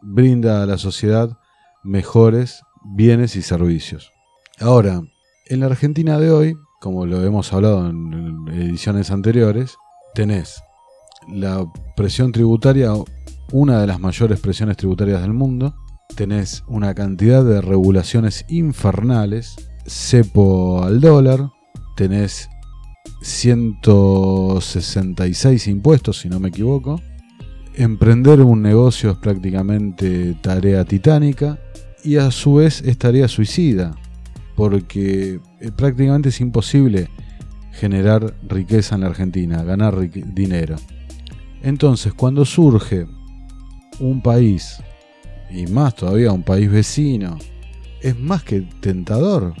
brinda 0.00 0.62
a 0.62 0.66
la 0.66 0.78
sociedad 0.78 1.38
mejores 1.82 2.62
bienes 2.84 3.36
y 3.36 3.42
servicios. 3.42 4.10
Ahora, 4.58 5.02
en 5.46 5.60
la 5.60 5.66
Argentina 5.66 6.18
de 6.18 6.30
hoy, 6.30 6.56
como 6.84 7.06
lo 7.06 7.24
hemos 7.24 7.50
hablado 7.54 7.88
en 7.88 8.46
ediciones 8.52 9.10
anteriores, 9.10 9.78
tenés 10.14 10.62
la 11.32 11.64
presión 11.96 12.30
tributaria, 12.30 12.92
una 13.52 13.80
de 13.80 13.86
las 13.86 14.00
mayores 14.00 14.38
presiones 14.38 14.76
tributarias 14.76 15.22
del 15.22 15.32
mundo, 15.32 15.74
tenés 16.14 16.62
una 16.68 16.94
cantidad 16.94 17.42
de 17.42 17.62
regulaciones 17.62 18.44
infernales, 18.48 19.56
cepo 19.86 20.82
al 20.82 21.00
dólar, 21.00 21.48
tenés 21.96 22.50
166 23.22 25.66
impuestos, 25.68 26.18
si 26.18 26.28
no 26.28 26.38
me 26.38 26.50
equivoco. 26.50 27.00
Emprender 27.76 28.42
un 28.42 28.60
negocio 28.60 29.12
es 29.12 29.16
prácticamente 29.16 30.36
tarea 30.42 30.84
titánica 30.84 31.58
y 32.04 32.16
a 32.16 32.30
su 32.30 32.56
vez 32.56 32.82
es 32.82 32.98
tarea 32.98 33.26
suicida 33.26 33.96
porque 34.56 35.40
eh, 35.60 35.70
prácticamente 35.74 36.28
es 36.28 36.40
imposible 36.40 37.08
generar 37.72 38.34
riqueza 38.48 38.94
en 38.94 39.02
la 39.02 39.08
Argentina, 39.08 39.62
ganar 39.64 39.98
dinero. 40.10 40.76
Entonces, 41.62 42.12
cuando 42.14 42.44
surge 42.44 43.06
un 44.00 44.22
país, 44.22 44.78
y 45.50 45.66
más 45.66 45.94
todavía 45.94 46.32
un 46.32 46.42
país 46.42 46.70
vecino, 46.70 47.38
es 48.00 48.18
más 48.18 48.42
que 48.42 48.60
tentador 48.80 49.54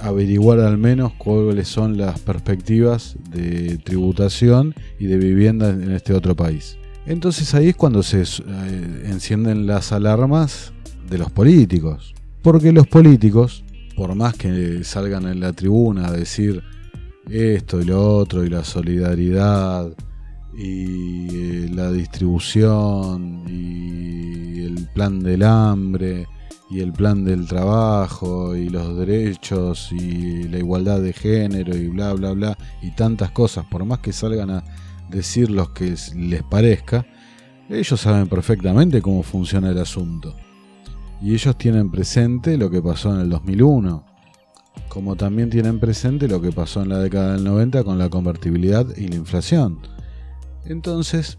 averiguar 0.00 0.60
al 0.60 0.78
menos 0.78 1.12
cuáles 1.14 1.68
son 1.68 1.98
las 1.98 2.20
perspectivas 2.20 3.16
de 3.30 3.78
tributación 3.78 4.74
y 4.98 5.06
de 5.06 5.18
vivienda 5.18 5.70
en 5.70 5.90
este 5.90 6.14
otro 6.14 6.36
país. 6.36 6.78
Entonces 7.06 7.54
ahí 7.54 7.70
es 7.70 7.76
cuando 7.76 8.02
se 8.02 8.22
eh, 8.22 9.02
encienden 9.06 9.66
las 9.66 9.92
alarmas 9.92 10.72
de 11.08 11.18
los 11.18 11.30
políticos. 11.30 12.14
Porque 12.42 12.70
los 12.70 12.86
políticos 12.86 13.64
por 13.98 14.14
más 14.14 14.36
que 14.36 14.84
salgan 14.84 15.26
en 15.26 15.40
la 15.40 15.52
tribuna 15.52 16.06
a 16.06 16.12
decir 16.12 16.62
esto 17.28 17.80
y 17.80 17.84
lo 17.84 18.16
otro, 18.16 18.44
y 18.44 18.48
la 18.48 18.62
solidaridad, 18.62 19.90
y 20.56 21.64
eh, 21.64 21.70
la 21.74 21.90
distribución, 21.90 23.42
y 23.48 24.62
el 24.62 24.88
plan 24.94 25.18
del 25.18 25.42
hambre, 25.42 26.28
y 26.70 26.78
el 26.78 26.92
plan 26.92 27.24
del 27.24 27.48
trabajo 27.48 28.54
y 28.54 28.68
los 28.68 28.96
derechos 28.96 29.90
y 29.90 30.44
la 30.44 30.58
igualdad 30.58 31.00
de 31.00 31.12
género 31.12 31.76
y 31.76 31.88
bla 31.88 32.12
bla 32.12 32.32
bla 32.32 32.58
y 32.80 32.92
tantas 32.92 33.32
cosas, 33.32 33.66
por 33.66 33.84
más 33.84 33.98
que 33.98 34.12
salgan 34.12 34.50
a 34.50 34.64
decir 35.10 35.50
los 35.50 35.70
que 35.70 35.96
les 36.14 36.44
parezca, 36.44 37.04
ellos 37.68 38.00
saben 38.00 38.28
perfectamente 38.28 39.02
cómo 39.02 39.24
funciona 39.24 39.70
el 39.70 39.78
asunto. 39.78 40.36
Y 41.20 41.34
ellos 41.34 41.56
tienen 41.58 41.90
presente 41.90 42.56
lo 42.56 42.70
que 42.70 42.80
pasó 42.80 43.14
en 43.14 43.20
el 43.20 43.30
2001, 43.30 44.04
como 44.88 45.16
también 45.16 45.50
tienen 45.50 45.80
presente 45.80 46.28
lo 46.28 46.40
que 46.40 46.52
pasó 46.52 46.82
en 46.82 46.90
la 46.90 46.98
década 46.98 47.32
del 47.32 47.44
90 47.44 47.84
con 47.84 47.98
la 47.98 48.08
convertibilidad 48.08 48.86
y 48.96 49.08
la 49.08 49.16
inflación. 49.16 49.80
Entonces, 50.64 51.38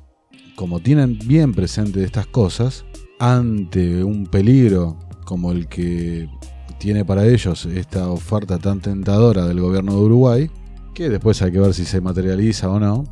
como 0.55 0.79
tienen 0.79 1.17
bien 1.19 1.53
presente 1.53 2.03
estas 2.03 2.27
cosas, 2.27 2.83
ante 3.19 4.03
un 4.03 4.27
peligro 4.27 4.98
como 5.25 5.51
el 5.51 5.67
que 5.67 6.29
tiene 6.79 7.05
para 7.05 7.25
ellos 7.25 7.65
esta 7.65 8.09
oferta 8.09 8.57
tan 8.57 8.79
tentadora 8.79 9.45
del 9.45 9.59
gobierno 9.59 9.93
de 9.93 10.00
Uruguay, 10.00 10.51
que 10.93 11.09
después 11.09 11.41
hay 11.41 11.51
que 11.51 11.59
ver 11.59 11.74
si 11.74 11.86
se 11.86 12.01
materializa 12.01 12.69
o 12.69 12.79
no, 12.79 13.03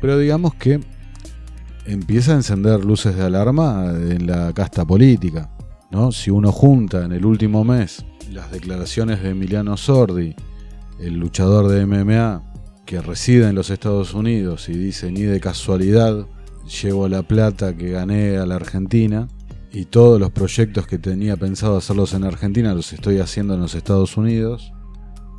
pero 0.00 0.18
digamos 0.18 0.54
que 0.54 0.80
empieza 1.86 2.32
a 2.32 2.36
encender 2.36 2.84
luces 2.84 3.16
de 3.16 3.22
alarma 3.24 3.92
en 3.92 4.26
la 4.26 4.52
casta 4.52 4.84
política. 4.84 5.50
¿No? 5.92 6.10
Si 6.10 6.30
uno 6.30 6.50
junta 6.50 7.04
en 7.04 7.12
el 7.12 7.24
último 7.24 7.62
mes 7.64 8.04
las 8.32 8.50
declaraciones 8.50 9.22
de 9.22 9.30
Emiliano 9.30 9.76
Sordi, 9.76 10.34
el 10.98 11.14
luchador 11.14 11.68
de 11.68 11.86
MMA, 11.86 12.42
que 12.86 13.00
reside 13.00 13.48
en 13.48 13.54
los 13.54 13.70
Estados 13.70 14.14
Unidos 14.14 14.68
y 14.68 14.72
dice 14.72 15.12
ni 15.12 15.22
de 15.22 15.38
casualidad 15.38 16.26
llevo 16.82 17.08
la 17.08 17.22
plata 17.22 17.76
que 17.76 17.90
gané 17.90 18.38
a 18.38 18.46
la 18.46 18.56
Argentina, 18.56 19.28
y 19.72 19.86
todos 19.86 20.20
los 20.20 20.30
proyectos 20.30 20.86
que 20.86 20.98
tenía 20.98 21.36
pensado 21.36 21.78
hacerlos 21.78 22.12
en 22.12 22.24
Argentina 22.24 22.74
los 22.74 22.92
estoy 22.92 23.20
haciendo 23.20 23.54
en 23.54 23.60
los 23.60 23.74
Estados 23.74 24.16
Unidos. 24.16 24.72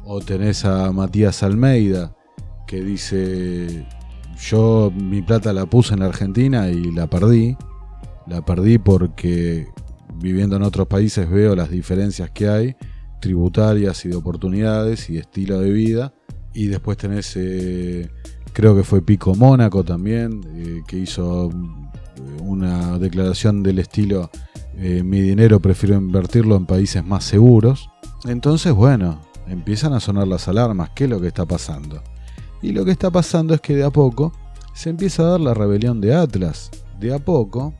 O 0.05 0.21
tenés 0.21 0.65
a 0.65 0.91
Matías 0.91 1.43
Almeida 1.43 2.15
que 2.67 2.81
dice, 2.81 3.85
yo 4.41 4.91
mi 4.91 5.21
plata 5.21 5.53
la 5.53 5.67
puse 5.67 5.93
en 5.93 6.01
Argentina 6.01 6.69
y 6.69 6.91
la 6.91 7.07
perdí. 7.07 7.55
La 8.25 8.43
perdí 8.43 8.79
porque 8.79 9.67
viviendo 10.23 10.55
en 10.55 10.63
otros 10.63 10.87
países 10.87 11.29
veo 11.29 11.53
las 11.53 11.69
diferencias 11.69 12.31
que 12.31 12.47
hay, 12.47 12.75
tributarias 13.19 14.05
y 14.05 14.09
de 14.09 14.15
oportunidades 14.15 15.09
y 15.09 15.15
de 15.15 15.19
estilo 15.19 15.59
de 15.59 15.69
vida. 15.69 16.13
Y 16.53 16.67
después 16.67 16.97
tenés, 16.97 17.33
eh, 17.35 18.09
creo 18.53 18.73
que 18.73 18.83
fue 18.83 19.01
Pico 19.01 19.35
Mónaco 19.35 19.83
también, 19.83 20.41
eh, 20.55 20.81
que 20.87 20.97
hizo 20.97 21.51
una 22.39 22.97
declaración 22.99 23.63
del 23.63 23.79
estilo 23.79 24.31
eh, 24.77 25.03
mi 25.03 25.21
dinero 25.21 25.59
prefiero 25.59 25.95
invertirlo 25.95 26.55
en 26.55 26.65
países 26.65 27.05
más 27.05 27.25
seguros. 27.25 27.89
Entonces, 28.25 28.73
bueno, 28.73 29.19
empiezan 29.47 29.93
a 29.93 29.99
sonar 29.99 30.27
las 30.27 30.47
alarmas. 30.47 30.91
¿Qué 30.95 31.03
es 31.03 31.09
lo 31.09 31.19
que 31.19 31.27
está 31.27 31.45
pasando? 31.45 32.01
Y 32.61 32.71
lo 32.71 32.85
que 32.85 32.91
está 32.91 33.11
pasando 33.11 33.53
es 33.53 33.61
que 33.61 33.75
de 33.75 33.83
a 33.83 33.91
poco 33.91 34.31
se 34.73 34.89
empieza 34.89 35.23
a 35.23 35.31
dar 35.31 35.41
la 35.41 35.53
rebelión 35.53 36.01
de 36.01 36.15
Atlas. 36.15 36.71
De 36.99 37.13
a 37.13 37.19
poco, 37.19 37.73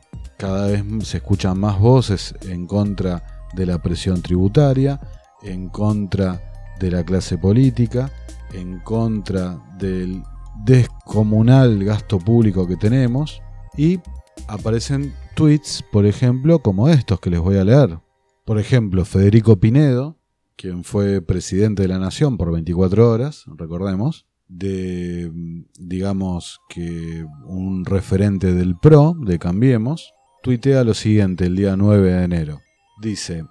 cada 0.44 0.66
vez 0.66 0.84
se 1.04 1.16
escuchan 1.16 1.58
más 1.58 1.80
voces 1.80 2.34
en 2.42 2.66
contra 2.66 3.48
de 3.54 3.64
la 3.64 3.80
presión 3.80 4.20
tributaria, 4.20 5.00
en 5.42 5.70
contra 5.70 6.38
de 6.78 6.90
la 6.90 7.02
clase 7.02 7.38
política, 7.38 8.12
en 8.52 8.80
contra 8.80 9.58
del 9.78 10.22
descomunal 10.66 11.82
gasto 11.82 12.18
público 12.18 12.66
que 12.68 12.76
tenemos 12.76 13.40
y 13.78 14.00
aparecen 14.46 15.14
tweets, 15.34 15.82
por 15.90 16.04
ejemplo, 16.04 16.58
como 16.58 16.90
estos 16.90 17.20
que 17.20 17.30
les 17.30 17.40
voy 17.40 17.56
a 17.56 17.64
leer. 17.64 17.98
Por 18.44 18.58
ejemplo, 18.58 19.06
Federico 19.06 19.56
Pinedo, 19.56 20.18
quien 20.56 20.84
fue 20.84 21.22
presidente 21.22 21.80
de 21.80 21.88
la 21.88 21.98
Nación 21.98 22.36
por 22.36 22.52
24 22.52 23.10
horas, 23.10 23.46
recordemos, 23.56 24.26
de, 24.46 25.32
digamos 25.78 26.60
que 26.68 27.24
un 27.46 27.86
referente 27.86 28.52
del 28.52 28.76
PRO, 28.76 29.16
de 29.18 29.38
Cambiemos, 29.38 30.13
tuitea 30.44 30.84
lo 30.84 30.92
siguiente 30.92 31.46
el 31.46 31.56
día 31.56 31.74
9 31.74 32.12
de 32.12 32.22
enero. 32.22 32.60
Dice, 33.00 33.46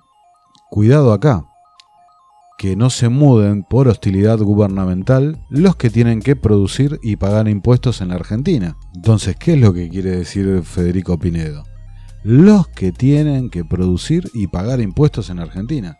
cuidado 0.69 1.12
acá, 1.12 1.43
que 2.60 2.75
no 2.75 2.91
se 2.91 3.10
muden 3.10 3.63
por 3.63 3.88
hostilidad 3.88 4.38
gubernamental 4.38 5.43
los 5.49 5.75
que 5.75 5.89
tienen 5.89 6.21
que 6.21 6.36
producir 6.36 6.99
y 7.01 7.15
pagar 7.15 7.47
impuestos 7.47 7.99
en 8.01 8.10
la 8.10 8.15
Argentina. 8.15 8.77
Entonces, 8.93 9.36
¿qué 9.38 9.53
es 9.53 9.60
lo 9.60 9.73
que 9.73 9.89
quiere 9.89 10.12
decir 10.12 10.62
Federico 10.62 11.17
Pinedo? 11.17 11.63
Los 12.21 12.67
que 12.67 12.91
tienen 12.91 13.49
que 13.49 13.65
producir 13.65 14.29
y 14.32 14.45
pagar 14.45 14.79
impuestos 14.79 15.32
en 15.32 15.39
Argentina. 15.39 15.97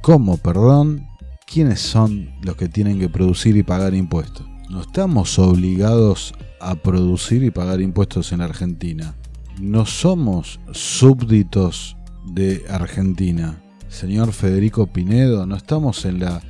¿Cómo, 0.00 0.38
perdón? 0.38 1.06
¿Quiénes 1.46 1.80
son 1.80 2.32
los 2.40 2.56
que 2.56 2.70
tienen 2.70 2.98
que 2.98 3.10
producir 3.10 3.58
y 3.58 3.62
pagar 3.62 3.92
impuestos? 3.92 4.46
No 4.70 4.80
estamos 4.80 5.38
obligados 5.38 6.32
a 6.58 6.74
producir 6.74 7.44
y 7.44 7.50
pagar 7.50 7.82
impuestos 7.82 8.32
en 8.32 8.40
Argentina. 8.40 9.14
No 9.60 9.86
somos 9.86 10.60
súbditos 10.72 11.96
de 12.26 12.64
Argentina. 12.68 13.62
Señor 13.88 14.32
Federico 14.32 14.86
Pinedo, 14.86 15.46
no 15.46 15.56
estamos 15.56 16.04
en 16.04 16.20
la 16.20 16.42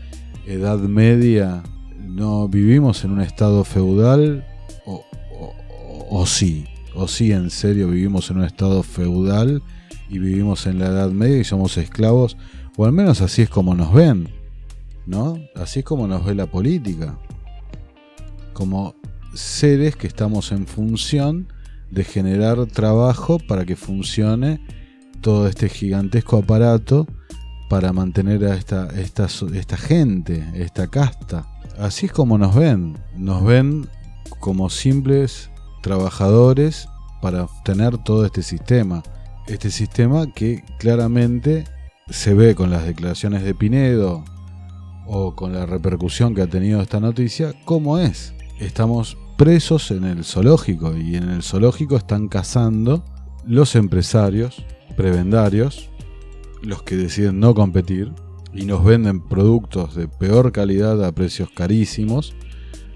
Edad 0.47 0.79
Media, 0.79 1.63
no 1.99 2.49
vivimos 2.49 3.05
en 3.05 3.13
un 3.13 3.21
estado 3.21 3.65
feudal, 3.65 4.47
o, 6.15 6.27
sí, 6.27 6.67
o 6.95 7.09
sí 7.09 7.33
en 7.33 7.51
serio 7.51 7.89
vivimos 7.89 8.31
en 8.31 8.39
un 8.39 8.45
estado 8.45 8.83
feudal 8.83 9.63
y 10.09 10.19
vivimos 10.19 10.67
en 10.67 10.79
la 10.79 10.87
Edad 10.87 11.11
Media 11.11 11.39
y 11.39 11.45
somos 11.45 11.77
esclavos, 11.79 12.37
o 12.77 12.85
al 12.85 12.93
menos 12.93 13.21
así 13.23 13.43
es 13.43 13.51
como 13.51 13.75
nos 13.75 13.93
ven, 13.93 14.29
¿no? 15.07 15.39
Así 15.57 15.81
es 15.81 15.85
como 15.85 16.07
nos 16.07 16.25
ve 16.25 16.35
la 16.35 16.47
política, 16.47 17.19
como 18.53 18.95
seres 19.35 19.97
que 19.97 20.07
estamos 20.07 20.53
en 20.53 20.67
función 20.67 21.49
de 21.93 22.05
generar 22.05 22.67
trabajo 22.67 23.39
para 23.39 23.67
que 23.67 23.77
funcione 23.77 24.61
todo 25.21 25.47
este 25.47 25.69
gigantesco 25.69 26.39
aparato 26.39 27.07
para 27.69 27.93
mantener 27.93 28.45
a 28.45 28.55
esta, 28.55 28.89
esta, 28.99 29.29
esta 29.55 29.77
gente, 29.77 30.45
esta 30.55 30.89
casta. 30.89 31.47
Así 31.79 32.07
es 32.07 32.13
como 32.13 32.39
nos 32.39 32.55
ven. 32.55 32.99
Nos 33.17 33.45
ven 33.45 33.89
como 34.41 34.71
simples 34.71 35.51
trabajadores 35.83 36.89
para 37.21 37.45
obtener 37.45 37.99
todo 37.99 38.25
este 38.25 38.43
sistema. 38.43 39.03
Este 39.47 39.71
sistema 39.71 40.33
que 40.33 40.65
claramente 40.79 41.65
se 42.09 42.33
ve 42.35 42.55
con 42.55 42.71
las 42.71 42.87
declaraciones 42.87 43.43
de 43.43 43.55
Pinedo 43.55 44.25
o 45.07 45.35
con 45.35 45.53
la 45.53 45.67
repercusión 45.67 46.35
que 46.35 46.43
ha 46.43 46.47
tenido 46.47 46.81
esta 46.81 47.01
noticia, 47.01 47.55
cómo 47.65 47.99
es. 47.99 48.35
Estamos 48.61 49.17
presos 49.43 49.91
en 49.91 50.05
el 50.05 50.23
zoológico 50.23 50.97
y 50.97 51.17
en 51.17 51.29
el 51.29 51.43
zoológico 51.43 51.97
están 51.97 52.29
cazando 52.29 53.05
los 53.45 53.75
empresarios 53.75 54.65
prebendarios 54.97 55.91
los 56.63 56.85
que 56.85 56.95
deciden 56.95 57.41
no 57.41 57.53
competir 57.53 58.13
y 58.55 58.67
nos 58.67 58.85
venden 58.85 59.21
productos 59.21 59.97
de 59.97 60.07
peor 60.07 60.53
calidad 60.53 61.05
a 61.05 61.11
precios 61.11 61.49
carísimos 61.51 62.37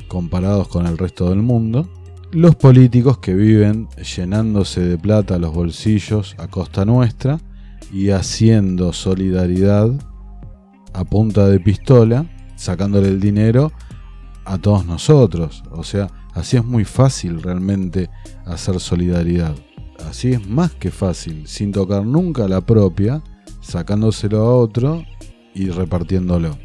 comparados 0.07 0.69
con 0.69 0.87
el 0.87 0.99
resto 0.99 1.31
del 1.31 1.43
mundo, 1.43 1.89
los 2.31 2.55
políticos 2.55 3.19
que 3.19 3.35
viven 3.35 3.89
llenándose 4.17 4.83
de 4.83 4.99
plata 4.99 5.41
los 5.41 5.53
bolsillos 5.53 6.37
a 6.39 6.47
costa 6.47 6.85
nuestra 6.85 7.41
y 7.93 8.11
haciendo 8.11 8.93
solidaridad 8.93 9.91
a 10.93 11.03
punta 11.03 11.49
de 11.49 11.59
pistola, 11.59 12.25
sacándole 12.55 13.09
el 13.09 13.19
dinero 13.19 13.73
a 14.45 14.59
todos 14.59 14.87
nosotros. 14.87 15.65
O 15.73 15.83
sea, 15.83 16.09
así 16.37 16.57
es 16.57 16.65
muy 16.65 16.85
fácil 16.85 17.43
realmente 17.43 18.09
hacer 18.45 18.79
solidaridad. 18.79 19.57
Así 20.09 20.33
es 20.33 20.47
más 20.47 20.73
que 20.73 20.91
fácil, 20.91 21.49
sin 21.49 21.73
tocar 21.73 22.07
nunca 22.07 22.47
la 22.47 22.61
propia 22.61 23.23
sacándoselo 23.61 24.39
a 24.39 24.57
otro 24.57 25.03
y 25.55 25.71
repartiéndolo. 25.71 26.57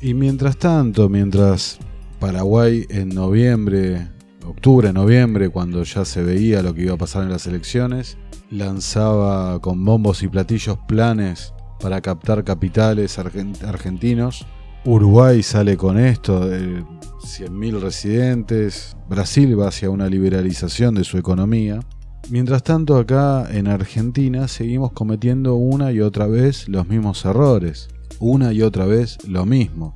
Y 0.00 0.14
mientras 0.14 0.56
tanto, 0.56 1.08
mientras 1.08 1.78
Paraguay 2.18 2.86
en 2.90 3.10
noviembre, 3.10 4.08
octubre, 4.44 4.92
noviembre, 4.92 5.48
cuando 5.50 5.82
ya 5.84 6.04
se 6.04 6.22
veía 6.22 6.62
lo 6.62 6.74
que 6.74 6.82
iba 6.82 6.94
a 6.94 6.98
pasar 6.98 7.22
en 7.22 7.30
las 7.30 7.46
elecciones, 7.46 8.18
lanzaba 8.50 9.60
con 9.60 9.84
bombos 9.84 10.22
y 10.22 10.28
platillos 10.28 10.78
planes 10.88 11.52
para 11.80 12.00
captar 12.00 12.44
capitales 12.44 13.18
argentinos. 13.18 14.46
Uruguay 14.86 15.42
sale 15.42 15.78
con 15.78 15.98
esto 15.98 16.46
de 16.46 16.82
100.000 16.82 17.80
residentes. 17.80 18.94
Brasil 19.08 19.58
va 19.58 19.68
hacia 19.68 19.88
una 19.88 20.08
liberalización 20.08 20.94
de 20.94 21.04
su 21.04 21.16
economía. 21.16 21.80
Mientras 22.28 22.62
tanto 22.62 22.98
acá 22.98 23.48
en 23.50 23.66
Argentina 23.66 24.46
seguimos 24.46 24.92
cometiendo 24.92 25.54
una 25.54 25.90
y 25.90 26.02
otra 26.02 26.26
vez 26.26 26.68
los 26.68 26.86
mismos 26.86 27.24
errores, 27.24 27.88
una 28.20 28.52
y 28.52 28.60
otra 28.60 28.84
vez 28.84 29.16
lo 29.26 29.46
mismo. 29.46 29.94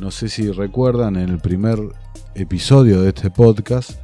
No 0.00 0.10
sé 0.10 0.30
si 0.30 0.50
recuerdan 0.50 1.16
en 1.16 1.28
el 1.28 1.38
primer 1.38 1.78
episodio 2.34 3.02
de 3.02 3.10
este 3.10 3.30
podcast 3.30 3.98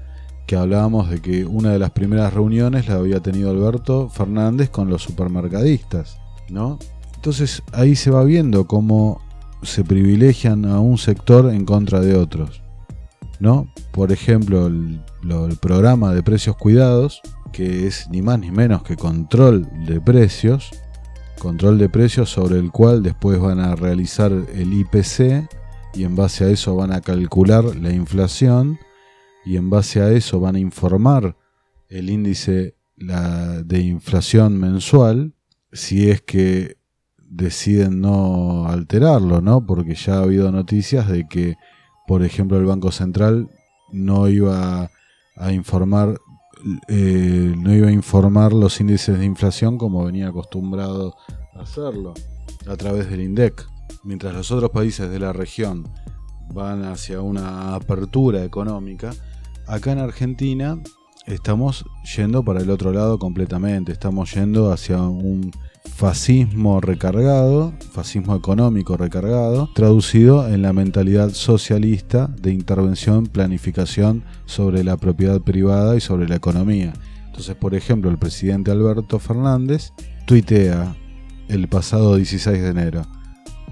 que 0.46 0.56
hablábamos 0.56 1.08
de 1.08 1.22
que 1.22 1.46
una 1.46 1.72
de 1.72 1.78
las 1.78 1.92
primeras 1.92 2.34
reuniones 2.34 2.86
la 2.86 2.96
había 2.96 3.20
tenido 3.20 3.50
Alberto 3.50 4.10
Fernández 4.10 4.68
con 4.68 4.90
los 4.90 5.02
supermercadistas, 5.02 6.18
¿no? 6.50 6.78
Entonces 7.14 7.62
ahí 7.72 7.96
se 7.96 8.10
va 8.10 8.24
viendo 8.24 8.66
cómo 8.66 9.22
se 9.62 9.84
privilegian 9.84 10.64
a 10.64 10.80
un 10.80 10.98
sector 10.98 11.52
en 11.52 11.64
contra 11.64 12.00
de 12.00 12.14
otros, 12.16 12.62
¿no? 13.40 13.72
Por 13.92 14.12
ejemplo, 14.12 14.66
el, 14.66 15.00
el 15.22 15.56
programa 15.56 16.14
de 16.14 16.22
precios 16.22 16.56
cuidados, 16.56 17.20
que 17.52 17.86
es 17.86 18.08
ni 18.10 18.22
más 18.22 18.38
ni 18.38 18.50
menos 18.50 18.82
que 18.82 18.96
control 18.96 19.68
de 19.86 20.00
precios, 20.00 20.70
control 21.38 21.78
de 21.78 21.88
precios 21.88 22.30
sobre 22.30 22.58
el 22.58 22.70
cual 22.70 23.02
después 23.02 23.38
van 23.40 23.60
a 23.60 23.74
realizar 23.74 24.32
el 24.32 24.72
IPC 24.72 25.48
y 25.94 26.04
en 26.04 26.16
base 26.16 26.44
a 26.44 26.48
eso 26.48 26.76
van 26.76 26.92
a 26.92 27.00
calcular 27.00 27.76
la 27.76 27.92
inflación 27.92 28.78
y 29.44 29.56
en 29.56 29.70
base 29.70 30.00
a 30.00 30.10
eso 30.10 30.40
van 30.40 30.56
a 30.56 30.60
informar 30.60 31.36
el 31.88 32.10
índice 32.10 32.76
de 32.96 33.80
inflación 33.80 34.58
mensual 34.58 35.32
si 35.72 36.10
es 36.10 36.20
que 36.20 36.77
deciden 37.28 38.00
no 38.00 38.66
alterarlo, 38.68 39.40
¿no? 39.40 39.64
Porque 39.66 39.94
ya 39.94 40.14
ha 40.14 40.22
habido 40.22 40.50
noticias 40.50 41.08
de 41.08 41.26
que, 41.28 41.56
por 42.06 42.22
ejemplo, 42.22 42.58
el 42.58 42.64
Banco 42.64 42.90
Central 42.90 43.50
no 43.92 44.28
iba 44.28 44.90
a 45.36 45.52
informar 45.52 46.18
eh, 46.88 47.54
no 47.56 47.72
iba 47.72 47.88
a 47.88 47.92
informar 47.92 48.52
los 48.52 48.80
índices 48.80 49.18
de 49.18 49.24
inflación 49.24 49.78
como 49.78 50.04
venía 50.04 50.28
acostumbrado 50.28 51.14
a 51.54 51.60
hacerlo 51.62 52.14
a 52.66 52.76
través 52.76 53.08
del 53.10 53.20
INDEC. 53.20 53.64
Mientras 54.02 54.34
los 54.34 54.50
otros 54.50 54.70
países 54.70 55.08
de 55.10 55.20
la 55.20 55.32
región 55.32 55.88
van 56.52 56.84
hacia 56.84 57.20
una 57.20 57.74
apertura 57.74 58.44
económica, 58.44 59.10
acá 59.66 59.92
en 59.92 59.98
Argentina 59.98 60.78
estamos 61.26 61.84
yendo 62.16 62.42
para 62.42 62.60
el 62.60 62.70
otro 62.70 62.92
lado 62.92 63.18
completamente, 63.18 63.92
estamos 63.92 64.34
yendo 64.34 64.72
hacia 64.72 65.00
un 65.02 65.52
fascismo 65.84 66.80
recargado, 66.80 67.72
fascismo 67.92 68.34
económico 68.34 68.96
recargado, 68.96 69.70
traducido 69.74 70.48
en 70.48 70.62
la 70.62 70.72
mentalidad 70.72 71.30
socialista 71.30 72.28
de 72.40 72.52
intervención, 72.52 73.26
planificación 73.26 74.24
sobre 74.46 74.84
la 74.84 74.96
propiedad 74.96 75.40
privada 75.40 75.96
y 75.96 76.00
sobre 76.00 76.28
la 76.28 76.36
economía. 76.36 76.92
Entonces, 77.26 77.54
por 77.56 77.74
ejemplo, 77.74 78.10
el 78.10 78.18
presidente 78.18 78.70
Alberto 78.70 79.18
Fernández 79.18 79.92
tuitea 80.26 80.96
el 81.48 81.68
pasado 81.68 82.16
16 82.16 82.60
de 82.60 82.68
enero. 82.68 83.02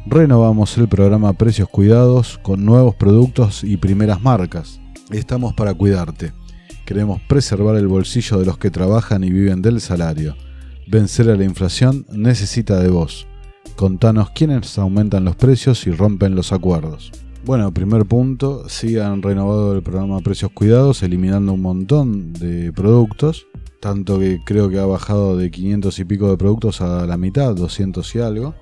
Renovamos 0.06 0.78
el 0.78 0.88
programa 0.88 1.32
Precios 1.32 1.68
Cuidados 1.68 2.38
con 2.38 2.64
nuevos 2.64 2.94
productos 2.94 3.64
y 3.64 3.76
primeras 3.76 4.22
marcas. 4.22 4.80
Estamos 5.10 5.54
para 5.54 5.74
cuidarte. 5.74 6.32
Queremos 6.84 7.20
preservar 7.22 7.76
el 7.76 7.88
bolsillo 7.88 8.38
de 8.38 8.46
los 8.46 8.58
que 8.58 8.70
trabajan 8.70 9.24
y 9.24 9.30
viven 9.30 9.62
del 9.62 9.80
salario. 9.80 10.36
Vencer 10.88 11.28
a 11.30 11.34
la 11.34 11.42
inflación 11.42 12.06
necesita 12.12 12.80
de 12.80 12.90
vos. 12.90 13.26
Contanos 13.74 14.30
quiénes 14.30 14.78
aumentan 14.78 15.24
los 15.24 15.34
precios 15.34 15.84
y 15.88 15.90
rompen 15.90 16.36
los 16.36 16.52
acuerdos. 16.52 17.10
Bueno, 17.44 17.74
primer 17.74 18.06
punto, 18.06 18.68
sí 18.68 18.96
han 18.96 19.20
renovado 19.20 19.74
el 19.74 19.82
programa 19.82 20.20
Precios 20.20 20.52
Cuidados, 20.52 21.02
eliminando 21.02 21.54
un 21.54 21.62
montón 21.62 22.32
de 22.32 22.72
productos, 22.72 23.48
tanto 23.80 24.20
que 24.20 24.40
creo 24.46 24.68
que 24.68 24.78
ha 24.78 24.86
bajado 24.86 25.36
de 25.36 25.50
500 25.50 25.98
y 25.98 26.04
pico 26.04 26.30
de 26.30 26.36
productos 26.36 26.80
a 26.80 27.04
la 27.04 27.16
mitad, 27.16 27.56
200 27.56 28.14
y 28.14 28.18
algo, 28.20 28.54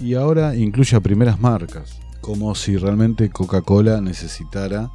y 0.00 0.14
ahora 0.14 0.54
incluye 0.54 0.96
a 0.96 1.00
primeras 1.00 1.40
marcas, 1.40 1.98
como 2.20 2.54
si 2.54 2.76
realmente 2.76 3.28
Coca-Cola 3.28 4.00
necesitara 4.00 4.88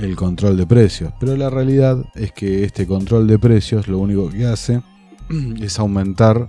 el 0.00 0.16
control 0.16 0.56
de 0.56 0.66
precios. 0.66 1.12
Pero 1.20 1.36
la 1.36 1.48
realidad 1.48 2.04
es 2.16 2.32
que 2.32 2.64
este 2.64 2.88
control 2.88 3.28
de 3.28 3.38
precios 3.38 3.86
lo 3.86 3.98
único 3.98 4.28
que 4.28 4.46
hace 4.46 4.82
es 5.60 5.78
aumentar 5.78 6.46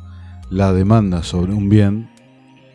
la 0.49 0.73
demanda 0.73 1.23
sobre 1.23 1.53
un 1.53 1.69
bien 1.69 2.09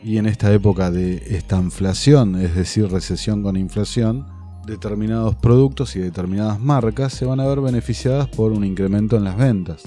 y 0.04 0.18
en 0.18 0.26
esta 0.26 0.52
época 0.52 0.90
de 0.90 1.22
esta 1.36 1.58
inflación, 1.58 2.36
es 2.36 2.54
decir, 2.54 2.90
recesión 2.90 3.42
con 3.42 3.56
inflación, 3.56 4.26
determinados 4.66 5.36
productos 5.36 5.96
y 5.96 6.00
determinadas 6.00 6.60
marcas 6.60 7.12
se 7.12 7.24
van 7.24 7.40
a 7.40 7.46
ver 7.46 7.60
beneficiadas 7.60 8.28
por 8.28 8.52
un 8.52 8.64
incremento 8.64 9.16
en 9.16 9.24
las 9.24 9.36
ventas. 9.36 9.82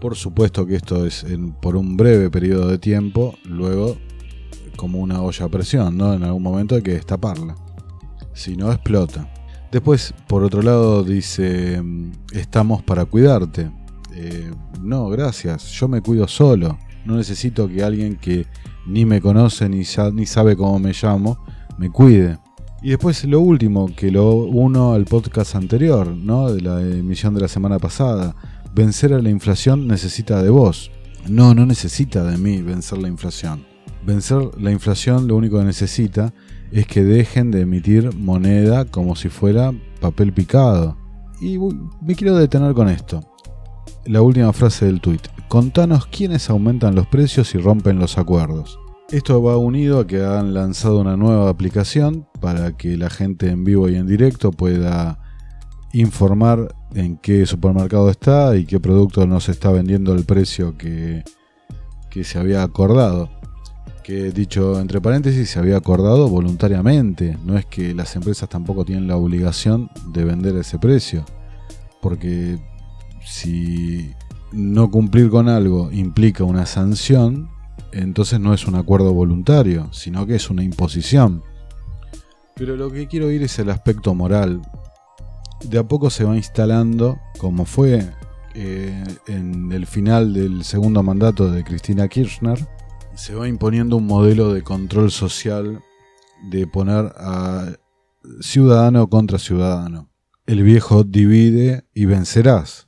Por 0.00 0.14
supuesto 0.14 0.66
que 0.66 0.76
esto 0.76 1.06
es 1.06 1.26
por 1.60 1.76
un 1.76 1.96
breve 1.96 2.30
periodo 2.30 2.68
de 2.68 2.78
tiempo, 2.78 3.34
luego 3.44 3.96
como 4.76 5.00
una 5.00 5.22
olla 5.22 5.46
a 5.46 5.48
presión, 5.48 5.96
¿no? 5.96 6.12
En 6.12 6.22
algún 6.22 6.42
momento 6.42 6.74
hay 6.74 6.82
que 6.82 6.92
destaparla. 6.92 7.56
Si 8.34 8.56
no, 8.56 8.70
explota. 8.70 9.28
Después, 9.72 10.14
por 10.28 10.44
otro 10.44 10.62
lado, 10.62 11.02
dice, 11.02 11.80
mm, 11.82 12.12
estamos 12.32 12.82
para 12.82 13.06
cuidarte. 13.06 13.70
Eh, 14.18 14.50
no, 14.80 15.10
gracias, 15.10 15.70
yo 15.72 15.88
me 15.88 16.00
cuido 16.00 16.26
solo. 16.26 16.78
No 17.04 17.16
necesito 17.16 17.68
que 17.68 17.84
alguien 17.84 18.16
que 18.16 18.46
ni 18.86 19.04
me 19.04 19.20
conoce 19.20 19.68
ni, 19.68 19.82
ni 20.14 20.26
sabe 20.26 20.56
cómo 20.56 20.78
me 20.78 20.92
llamo 20.92 21.38
me 21.76 21.90
cuide. 21.90 22.38
Y 22.82 22.90
después 22.90 23.24
lo 23.24 23.40
último, 23.40 23.94
que 23.94 24.10
lo 24.10 24.34
uno 24.34 24.92
al 24.92 25.04
podcast 25.04 25.54
anterior, 25.54 26.08
¿no? 26.08 26.50
De 26.50 26.62
la 26.62 26.80
emisión 26.80 27.34
de 27.34 27.42
la 27.42 27.48
semana 27.48 27.78
pasada. 27.78 28.34
Vencer 28.74 29.12
a 29.12 29.20
la 29.20 29.30
inflación 29.30 29.86
necesita 29.86 30.42
de 30.42 30.50
vos. 30.50 30.90
No, 31.28 31.54
no 31.54 31.66
necesita 31.66 32.24
de 32.24 32.38
mí 32.38 32.62
vencer 32.62 32.98
la 32.98 33.08
inflación. 33.08 33.66
Vencer 34.04 34.50
la 34.58 34.70
inflación 34.70 35.26
lo 35.26 35.36
único 35.36 35.58
que 35.58 35.64
necesita 35.64 36.32
es 36.70 36.86
que 36.86 37.02
dejen 37.02 37.50
de 37.50 37.62
emitir 37.62 38.14
moneda 38.14 38.84
como 38.84 39.16
si 39.16 39.28
fuera 39.28 39.72
papel 40.00 40.32
picado. 40.32 40.96
Y 41.40 41.58
me 41.58 42.14
quiero 42.14 42.36
detener 42.36 42.72
con 42.72 42.88
esto. 42.88 43.35
La 44.04 44.22
última 44.22 44.52
frase 44.52 44.86
del 44.86 45.00
tweet. 45.00 45.20
Contanos 45.48 46.06
quiénes 46.06 46.50
aumentan 46.50 46.94
los 46.94 47.06
precios 47.06 47.54
y 47.54 47.58
rompen 47.58 47.98
los 47.98 48.18
acuerdos. 48.18 48.78
Esto 49.10 49.42
va 49.42 49.56
unido 49.56 50.00
a 50.00 50.06
que 50.06 50.24
han 50.24 50.54
lanzado 50.54 51.00
una 51.00 51.16
nueva 51.16 51.48
aplicación 51.48 52.26
para 52.40 52.76
que 52.76 52.96
la 52.96 53.10
gente 53.10 53.48
en 53.48 53.64
vivo 53.64 53.88
y 53.88 53.96
en 53.96 54.06
directo 54.06 54.50
pueda 54.50 55.20
informar 55.92 56.74
en 56.94 57.16
qué 57.16 57.46
supermercado 57.46 58.10
está 58.10 58.56
y 58.56 58.66
qué 58.66 58.80
producto 58.80 59.26
no 59.26 59.40
se 59.40 59.52
está 59.52 59.70
vendiendo 59.70 60.12
al 60.12 60.24
precio 60.24 60.76
que, 60.76 61.22
que 62.10 62.24
se 62.24 62.38
había 62.38 62.62
acordado 62.62 63.30
que 64.06 64.30
dicho 64.30 64.78
entre 64.78 65.00
paréntesis 65.00 65.50
se 65.50 65.58
había 65.58 65.76
acordado 65.76 66.28
voluntariamente, 66.28 67.36
no 67.44 67.58
es 67.58 67.66
que 67.66 67.92
las 67.92 68.14
empresas 68.14 68.48
tampoco 68.48 68.84
tienen 68.84 69.08
la 69.08 69.16
obligación 69.16 69.90
de 70.12 70.22
vender 70.22 70.54
ese 70.54 70.78
precio, 70.78 71.24
porque 72.00 72.56
si 73.26 74.14
no 74.52 74.90
cumplir 74.90 75.28
con 75.28 75.48
algo 75.48 75.90
implica 75.92 76.44
una 76.44 76.64
sanción, 76.64 77.50
entonces 77.92 78.40
no 78.40 78.54
es 78.54 78.66
un 78.66 78.76
acuerdo 78.76 79.12
voluntario, 79.12 79.88
sino 79.92 80.26
que 80.26 80.36
es 80.36 80.48
una 80.48 80.62
imposición. 80.62 81.42
Pero 82.54 82.76
lo 82.76 82.90
que 82.90 83.06
quiero 83.08 83.30
ir 83.30 83.42
es 83.42 83.58
el 83.58 83.68
aspecto 83.68 84.14
moral. 84.14 84.62
De 85.64 85.78
a 85.78 85.86
poco 85.86 86.08
se 86.08 86.24
va 86.24 86.36
instalando, 86.36 87.18
como 87.38 87.64
fue 87.64 88.08
eh, 88.54 89.04
en 89.26 89.72
el 89.72 89.86
final 89.86 90.32
del 90.32 90.64
segundo 90.64 91.02
mandato 91.02 91.50
de 91.50 91.64
Cristina 91.64 92.08
Kirchner, 92.08 92.66
se 93.14 93.34
va 93.34 93.48
imponiendo 93.48 93.96
un 93.96 94.06
modelo 94.06 94.52
de 94.52 94.62
control 94.62 95.10
social 95.10 95.82
de 96.50 96.66
poner 96.66 97.12
a 97.16 97.72
ciudadano 98.40 99.08
contra 99.08 99.38
ciudadano. 99.38 100.10
El 100.46 100.62
viejo 100.62 101.02
divide 101.02 101.84
y 101.92 102.04
vencerás, 102.04 102.85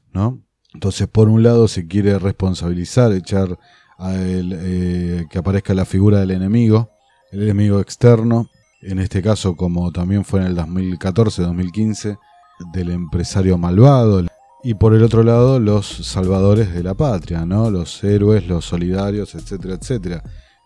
Entonces, 0.75 1.09
por 1.09 1.29
un 1.29 1.43
lado, 1.43 1.69
se 1.69 1.87
quiere 1.87 2.19
responsabilizar, 2.19 3.13
echar 3.13 3.59
a 3.99 4.15
el, 4.15 4.53
eh, 4.55 5.27
que 5.31 5.39
aparezca 5.39 5.75
la 5.75 5.85
figura 5.85 6.21
del 6.21 6.31
enemigo, 6.31 6.91
el 7.33 7.43
enemigo 7.43 7.81
externo, 7.81 8.49
en 8.83 8.99
este 9.01 9.23
caso, 9.23 9.57
como 9.57 9.91
también 9.91 10.25
fue 10.25 10.41
en 10.41 10.47
el 10.47 10.57
2014-2015, 10.57 12.19
del 12.73 12.91
empresario 12.91 13.59
malvado, 13.59 14.25
y 14.63 14.75
por 14.75 14.95
el 14.95 15.03
otro 15.03 15.23
lado 15.23 15.61
los 15.61 15.87
salvadores 15.87 16.73
de 16.73 16.83
la 16.83 16.95
patria, 16.95 17.47
¿no? 17.47 17.71
Los 17.71 18.03
héroes, 18.03 18.47
los 18.47 18.65
solidarios, 18.65 19.35
etcétera, 19.35 19.75
etcétera, 19.75 20.23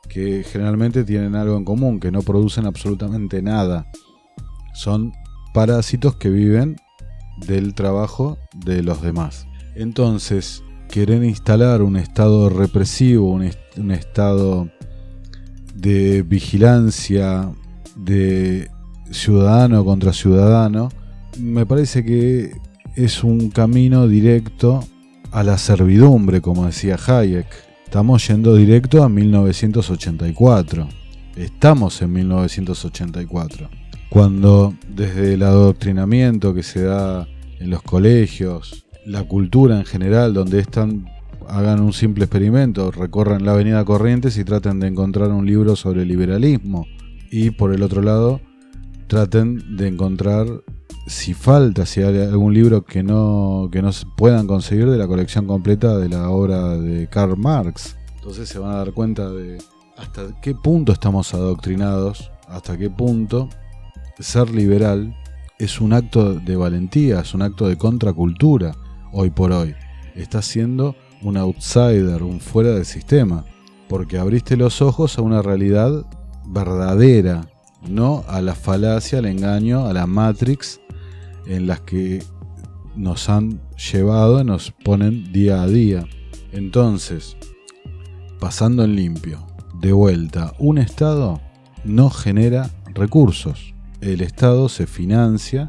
que 0.09 0.45
generalmente 0.45 1.05
tienen 1.05 1.35
algo 1.35 1.57
en 1.57 1.65
común, 1.65 2.01
que 2.01 2.11
no 2.11 2.23
producen 2.23 2.67
absolutamente 2.67 3.43
nada. 3.43 3.87
Son 4.75 5.13
parásitos 5.53 6.17
que 6.17 6.31
viven 6.31 6.77
del 7.37 7.75
trabajo 7.75 8.39
de 8.55 8.83
los 8.83 9.03
demás. 9.03 9.47
Entonces, 9.75 10.63
querer 10.89 11.25
instalar 11.25 11.83
un 11.83 11.97
estado 11.97 12.49
represivo, 12.49 13.33
un, 13.33 13.51
un 13.77 13.91
estado 13.91 14.69
de 15.75 16.23
vigilancia 16.23 17.51
de 17.97 18.71
ciudadano 19.11 19.85
contra 19.85 20.13
ciudadano, 20.13 20.91
me 21.39 21.67
parece 21.67 22.05
que 22.05 22.53
es 22.95 23.25
un 23.25 23.51
camino 23.51 24.07
directo 24.07 24.85
a 25.31 25.43
la 25.43 25.57
servidumbre, 25.59 26.41
como 26.41 26.67
decía 26.67 26.97
Hayek. 27.07 27.47
Estamos 27.85 28.27
yendo 28.27 28.55
directo 28.55 29.03
a 29.03 29.09
1984. 29.09 30.89
Estamos 31.37 32.03
en 32.03 32.13
1984. 32.13 33.82
Cuando 34.13 34.75
desde 34.95 35.33
el 35.33 35.43
adoctrinamiento 35.43 36.53
que 36.53 36.63
se 36.63 36.83
da 36.83 37.27
en 37.59 37.71
los 37.71 37.83
colegios, 37.83 38.85
la 39.07 39.25
cultura 39.25 39.79
en 39.79 39.87
general, 39.87 40.35
donde 40.35 40.59
están 40.59 41.07
hagan 41.49 41.81
un 41.81 41.95
simple 41.95 42.25
experimento, 42.25 42.91
recorran 42.91 43.47
la 43.47 43.53
avenida 43.53 43.83
Corrientes 43.87 44.37
y 44.37 44.45
traten 44.45 44.81
de 44.81 44.89
encontrar 44.89 45.31
un 45.31 45.47
libro 45.47 45.77
sobre 45.77 46.05
liberalismo. 46.05 46.87
Y 47.31 47.53
por 47.53 47.73
el 47.73 47.83
otro 47.83 48.03
lado, 48.03 48.43
traten 49.07 49.79
de 49.79 49.89
encontrar 49.89 50.47
si 51.07 51.33
falta, 51.33 51.87
si 51.87 52.03
hay 52.03 52.21
algún 52.21 52.53
libro 52.53 52.85
que 52.85 53.03
no, 53.03 53.71
que 53.73 53.81
no 53.81 53.93
puedan 54.19 54.47
conseguir 54.47 54.91
de 54.91 54.99
la 54.99 55.09
colección 55.09 55.47
completa 55.47 55.97
de 55.97 56.11
la 56.11 56.29
obra 56.29 56.77
de 56.77 57.09
Karl 57.09 57.39
Marx. 57.39 57.97
Entonces 58.17 58.47
se 58.47 58.59
van 58.59 58.73
a 58.73 58.77
dar 58.77 58.93
cuenta 58.93 59.31
de 59.31 59.57
hasta 59.97 60.39
qué 60.43 60.55
punto 60.55 60.93
estamos 60.93 61.33
adoctrinados, 61.33 62.31
hasta 62.47 62.77
qué 62.77 62.91
punto 62.91 63.49
ser 64.23 64.51
liberal 64.51 65.17
es 65.59 65.81
un 65.81 65.93
acto 65.93 66.35
de 66.35 66.57
valentía, 66.57 67.21
es 67.21 67.35
un 67.35 67.43
acto 67.43 67.69
de 67.69 67.77
contracultura 67.77 68.75
hoy 69.13 69.31
por 69.31 69.53
hoy. 69.53 69.75
Estás 70.15 70.47
siendo 70.47 70.97
un 71.23 71.37
outsider, 71.37 72.23
un 72.23 72.41
fuera 72.41 72.71
del 72.71 72.85
sistema, 72.85 73.45
porque 73.89 74.19
abriste 74.19 74.57
los 74.57 74.83
ojos 74.83 75.19
a 75.19 75.23
una 75.23 75.43
realidad 75.43 76.05
verdadera, 76.47 77.49
no 77.89 78.25
a 78.29 78.41
la 78.41 78.55
falacia, 78.55 79.19
al 79.19 79.27
engaño, 79.27 79.87
a 79.87 79.93
la 79.93 80.07
matrix 80.07 80.81
en 81.47 81.67
las 81.67 81.81
que 81.81 82.23
nos 82.97 83.29
han 83.29 83.61
llevado 83.77 84.41
y 84.41 84.45
nos 84.45 84.71
ponen 84.71 85.33
día 85.33 85.63
a 85.63 85.67
día. 85.67 86.05
Entonces, 86.53 87.37
pasando 88.39 88.85
en 88.85 88.97
limpio, 88.97 89.47
de 89.81 89.93
vuelta, 89.93 90.53
un 90.59 90.79
Estado 90.79 91.41
no 91.85 92.11
genera 92.11 92.71
recursos. 92.95 93.75
El 94.03 94.21
Estado 94.21 94.69
se 94.69 94.89
financia 94.89 95.69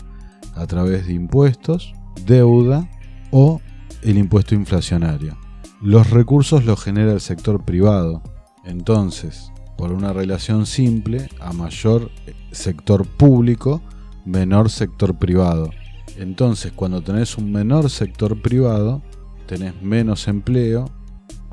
a 0.55 0.65
través 0.65 1.05
de 1.05 1.13
impuestos, 1.13 1.93
deuda 2.25 2.89
o 3.29 3.61
el 4.01 4.17
impuesto 4.17 4.55
inflacionario. 4.55 5.37
Los 5.83 6.09
recursos 6.09 6.65
los 6.65 6.83
genera 6.83 7.13
el 7.13 7.21
sector 7.21 7.63
privado. 7.63 8.23
Entonces, 8.65 9.51
por 9.77 9.91
una 9.91 10.13
relación 10.13 10.65
simple, 10.65 11.29
a 11.41 11.53
mayor 11.53 12.09
sector 12.51 13.05
público, 13.05 13.83
menor 14.25 14.71
sector 14.71 15.15
privado. 15.15 15.69
Entonces, 16.17 16.71
cuando 16.71 17.03
tenés 17.03 17.37
un 17.37 17.51
menor 17.51 17.91
sector 17.91 18.41
privado, 18.41 19.03
tenés 19.45 19.79
menos 19.79 20.27
empleo, 20.27 20.89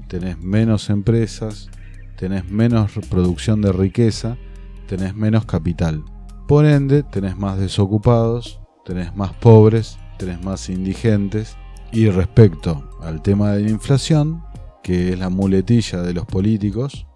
tenés 0.08 0.38
menos 0.38 0.88
empresas, 0.88 1.68
tenés 2.16 2.50
menos 2.50 2.92
producción 3.10 3.60
de 3.60 3.70
riqueza, 3.70 4.38
tenés 4.86 5.14
menos 5.14 5.44
capital. 5.44 6.02
Por 6.50 6.66
ende, 6.66 7.04
tenés 7.04 7.38
más 7.38 7.60
desocupados, 7.60 8.58
tenés 8.84 9.14
más 9.14 9.32
pobres, 9.34 10.00
tenés 10.18 10.42
más 10.42 10.68
indigentes. 10.68 11.56
Y 11.92 12.10
respecto 12.10 12.90
al 13.02 13.22
tema 13.22 13.52
de 13.52 13.62
la 13.62 13.70
inflación, 13.70 14.42
que 14.82 15.10
es 15.10 15.18
la 15.20 15.28
muletilla 15.28 16.02
de 16.02 16.12
los 16.12 16.26
políticos, 16.26 17.06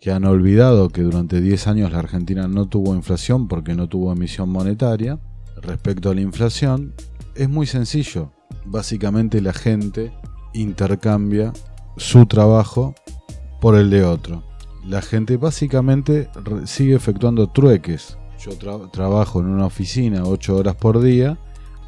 que 0.00 0.10
han 0.10 0.24
olvidado 0.24 0.88
que 0.88 1.02
durante 1.02 1.42
10 1.42 1.66
años 1.66 1.92
la 1.92 1.98
Argentina 1.98 2.48
no 2.48 2.66
tuvo 2.66 2.94
inflación 2.94 3.46
porque 3.46 3.74
no 3.74 3.90
tuvo 3.90 4.10
emisión 4.10 4.48
monetaria. 4.48 5.20
Respecto 5.60 6.08
a 6.08 6.14
la 6.14 6.22
inflación, 6.22 6.94
es 7.34 7.50
muy 7.50 7.66
sencillo. 7.66 8.32
Básicamente 8.64 9.42
la 9.42 9.52
gente 9.52 10.14
intercambia 10.54 11.52
su 11.98 12.24
trabajo 12.24 12.94
por 13.60 13.74
el 13.74 13.90
de 13.90 14.06
otro. 14.06 14.44
La 14.86 15.02
gente 15.02 15.36
básicamente 15.36 16.30
sigue 16.64 16.94
efectuando 16.94 17.50
trueques. 17.50 18.16
Yo 18.44 18.88
trabajo 18.88 19.40
en 19.40 19.46
una 19.46 19.66
oficina 19.66 20.24
8 20.24 20.56
horas 20.56 20.74
por 20.74 21.00
día, 21.00 21.38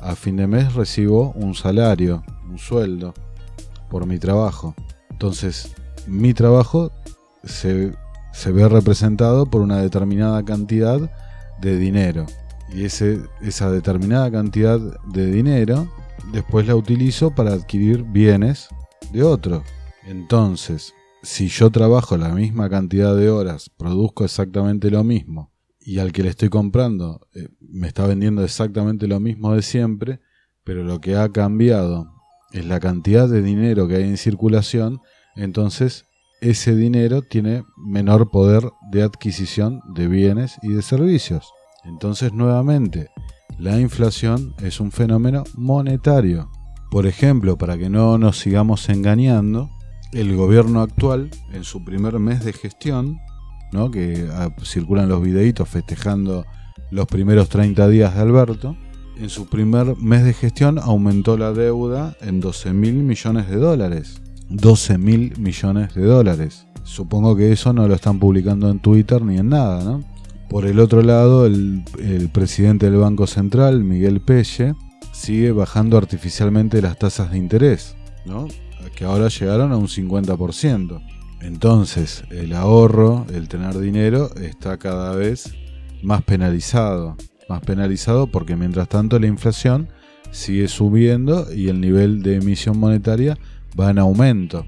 a 0.01 0.15
fin 0.15 0.37
de 0.37 0.47
mes 0.47 0.75
recibo 0.75 1.33
un 1.33 1.55
salario, 1.55 2.23
un 2.49 2.59
sueldo 2.59 3.15
por 3.91 4.07
mi 4.07 4.19
trabajo. 4.19 4.75
Entonces, 5.11 5.75
mi 6.07 6.35
trabajo 6.35 6.93
se 7.43 7.93
se 8.35 8.51
ve 8.51 8.69
representado 8.69 9.47
por 9.47 9.61
una 9.61 9.79
determinada 9.79 10.45
cantidad 10.45 11.01
de 11.61 11.79
dinero. 11.79 12.27
Y 12.75 12.85
ese, 12.85 13.21
esa 13.41 13.71
determinada 13.71 14.31
cantidad 14.31 14.81
de 15.07 15.27
dinero 15.31 15.89
después 16.33 16.67
la 16.67 16.75
utilizo 16.75 17.31
para 17.31 17.53
adquirir 17.53 18.03
bienes 18.03 18.69
de 19.13 19.23
otro. 19.23 19.63
Entonces, 20.05 20.93
si 21.23 21.47
yo 21.47 21.71
trabajo 21.71 22.17
la 22.17 22.31
misma 22.31 22.69
cantidad 22.69 23.15
de 23.15 23.31
horas, 23.31 23.71
produzco 23.71 24.25
exactamente 24.25 24.91
lo 24.91 25.05
mismo, 25.05 25.53
y 25.85 25.99
al 25.99 26.13
que 26.13 26.23
le 26.23 26.31
estoy 26.31 26.49
comprando 26.49 27.29
eh, 27.35 27.49
me 27.61 27.87
está 27.87 28.07
vendiendo 28.07 28.43
exactamente 28.43 29.07
lo 29.07 29.21
mismo 29.21 29.55
de 29.55 29.63
siempre, 29.63 30.21
pero 30.65 30.83
lo 30.83 31.01
que 31.01 31.17
ha 31.17 31.29
cambiado 31.31 32.11
es 32.53 32.65
la 32.65 32.81
cantidad 32.81 33.29
de 33.29 33.43
dinero 33.43 33.87
que 33.87 33.97
hay 33.97 34.05
en 34.05 34.17
circulación, 34.17 35.01
entonces 35.37 36.07
ese 36.41 36.75
dinero 36.75 37.23
tiene 37.23 37.65
menor 37.77 38.31
poder 38.31 38.71
de 38.91 39.03
adquisición 39.03 39.81
de 39.95 40.09
bienes 40.09 40.57
y 40.63 40.73
de 40.73 40.83
servicios. 40.83 41.53
Entonces 41.85 42.33
nuevamente, 42.33 43.11
la 43.59 43.79
inflación 43.79 44.55
es 44.63 44.81
un 44.81 44.91
fenómeno 44.91 45.45
monetario. 45.55 46.51
Por 46.91 47.07
ejemplo, 47.07 47.57
para 47.59 47.77
que 47.77 47.91
no 47.91 48.19
nos 48.19 48.39
sigamos 48.39 48.89
engañando, 48.89 49.71
el 50.13 50.37
gobierno 50.37 50.81
actual, 50.81 51.31
en 51.53 51.65
su 51.65 51.85
primer 51.85 52.19
mes 52.21 52.45
de 52.45 52.53
gestión, 52.53 53.19
¿no? 53.75 53.91
que 53.91 54.27
ah, 54.33 54.49
circulan 54.63 55.11
los 55.11 55.21
videitos 55.21 55.69
festejando 55.69 56.47
los 56.91 57.07
primeros 57.07 57.49
30 57.49 57.89
días 57.89 58.15
de 58.15 58.21
Alberto, 58.21 58.77
en 59.19 59.29
su 59.29 59.47
primer 59.47 59.97
mes 59.97 60.25
de 60.25 60.33
gestión 60.33 60.79
aumentó 60.79 61.37
la 61.37 61.53
deuda 61.53 62.17
en 62.21 62.41
12 62.41 62.73
mil 62.73 62.95
millones 62.95 63.51
de 63.51 63.57
dólares. 63.57 64.23
12 64.49 64.99
mil 64.99 65.39
millones 65.39 65.95
de 65.95 66.05
dólares. 66.05 66.67
Supongo 66.85 67.35
que 67.35 67.51
eso 67.51 67.73
no 67.73 67.89
lo 67.89 67.95
están 67.95 68.19
publicando 68.19 68.71
en 68.71 68.79
Twitter 68.79 69.23
ni 69.23 69.39
en 69.39 69.49
nada, 69.49 69.83
¿no? 69.83 70.05
Por 70.49 70.67
el 70.67 70.79
otro 70.79 71.03
lado, 71.03 71.47
el, 71.47 71.83
presidente 72.33 72.89
del 72.89 73.01
Banco 73.01 73.27
Central, 73.27 73.83
Miguel 73.83 74.21
Pelle, 74.21 74.75
sigue 75.13 75.51
bajando 75.51 75.97
artificialmente 75.97 76.81
las 76.81 76.99
tasas 76.99 77.33
de 77.33 77.39
interés, 77.39 77.97
que 78.95 79.05
ahora 79.05 79.29
llegaron 79.29 79.73
a 79.73 79.77
un 79.77 79.89
50%. 79.89 81.14
Entonces, 81.45 82.25
el 82.31 82.55
ahorro, 82.55 83.27
el 83.33 83.49
tener 83.49 83.79
dinero, 83.79 84.31
está 84.37 84.79
cada 84.79 85.15
vez 85.15 85.55
más 86.03 86.23
penalizado. 86.23 87.17
Más 87.51 87.61
penalizado 87.61 88.29
porque 88.29 88.57
mientras 88.57 88.89
tanto 88.89 89.19
la 89.19 89.27
inflación 89.27 89.89
sigue 90.31 90.69
subiendo 90.69 91.53
y 91.55 91.69
el 91.69 91.83
nivel 91.83 92.23
de 92.23 92.37
emisión 92.37 92.79
monetaria 92.79 93.37
va 93.79 93.91
en 93.91 93.99
aumento. 93.99 94.65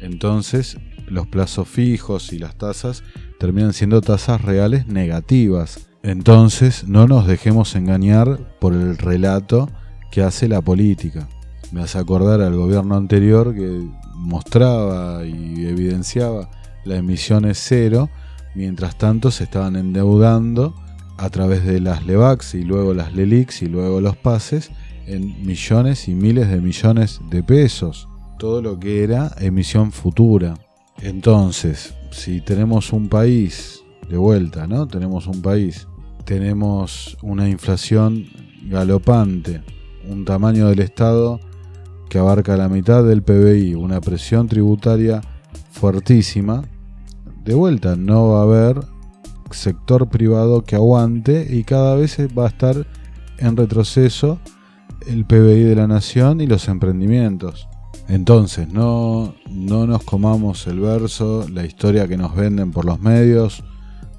Entonces, 0.00 0.78
los 1.06 1.28
plazos 1.28 1.68
fijos 1.68 2.32
y 2.32 2.40
las 2.40 2.56
tasas 2.56 3.04
terminan 3.38 3.72
siendo 3.72 4.00
tasas 4.00 4.42
reales 4.42 4.88
negativas. 4.88 5.88
Entonces, 6.02 6.88
no 6.88 7.06
nos 7.06 7.28
dejemos 7.28 7.76
engañar 7.76 8.58
por 8.58 8.72
el 8.72 8.98
relato 8.98 9.70
que 10.10 10.22
hace 10.22 10.48
la 10.48 10.60
política. 10.60 11.28
Me 11.70 11.82
hace 11.82 11.98
acordar 11.98 12.40
al 12.40 12.56
gobierno 12.56 12.96
anterior 12.96 13.54
que 13.54 13.88
mostraba 14.20 15.24
y 15.24 15.66
evidenciaba 15.66 16.50
la 16.84 16.96
emisión 16.96 17.44
es 17.44 17.58
cero, 17.58 18.08
mientras 18.54 18.96
tanto 18.96 19.30
se 19.30 19.44
estaban 19.44 19.76
endeudando 19.76 20.74
a 21.18 21.28
través 21.30 21.64
de 21.64 21.80
las 21.80 22.06
LEVAX 22.06 22.54
y 22.54 22.62
luego 22.62 22.94
las 22.94 23.12
LELIX 23.12 23.62
y 23.62 23.66
luego 23.66 24.00
los 24.00 24.16
pases 24.16 24.70
en 25.06 25.44
millones 25.44 26.08
y 26.08 26.14
miles 26.14 26.48
de 26.48 26.60
millones 26.60 27.20
de 27.30 27.42
pesos 27.42 28.08
todo 28.38 28.62
lo 28.62 28.80
que 28.80 29.04
era 29.04 29.30
emisión 29.38 29.92
futura. 29.92 30.54
Entonces, 31.02 31.94
si 32.10 32.40
tenemos 32.40 32.90
un 32.92 33.10
país, 33.10 33.84
de 34.08 34.16
vuelta, 34.16 34.66
¿no? 34.66 34.88
Tenemos 34.88 35.26
un 35.26 35.40
país, 35.40 35.86
tenemos 36.24 37.16
una 37.22 37.48
inflación 37.48 38.26
galopante, 38.64 39.62
un 40.08 40.24
tamaño 40.24 40.68
del 40.68 40.80
Estado 40.80 41.38
que 42.10 42.18
abarca 42.18 42.58
la 42.58 42.68
mitad 42.68 43.04
del 43.04 43.22
PBI, 43.22 43.74
una 43.74 44.02
presión 44.02 44.48
tributaria 44.48 45.22
fuertísima, 45.70 46.62
de 47.44 47.54
vuelta 47.54 47.96
no 47.96 48.30
va 48.30 48.40
a 48.40 48.42
haber 48.42 48.80
sector 49.50 50.08
privado 50.08 50.62
que 50.62 50.76
aguante 50.76 51.46
y 51.48 51.64
cada 51.64 51.94
vez 51.94 52.18
va 52.36 52.44
a 52.44 52.48
estar 52.48 52.86
en 53.38 53.56
retroceso 53.56 54.38
el 55.06 55.24
PBI 55.24 55.62
de 55.62 55.76
la 55.76 55.86
nación 55.86 56.40
y 56.40 56.46
los 56.46 56.68
emprendimientos. 56.68 57.68
Entonces, 58.08 58.68
no, 58.68 59.34
no 59.48 59.86
nos 59.86 60.02
comamos 60.02 60.66
el 60.66 60.80
verso, 60.80 61.46
la 61.48 61.64
historia 61.64 62.08
que 62.08 62.16
nos 62.16 62.34
venden 62.34 62.72
por 62.72 62.84
los 62.84 63.00
medios, 63.00 63.62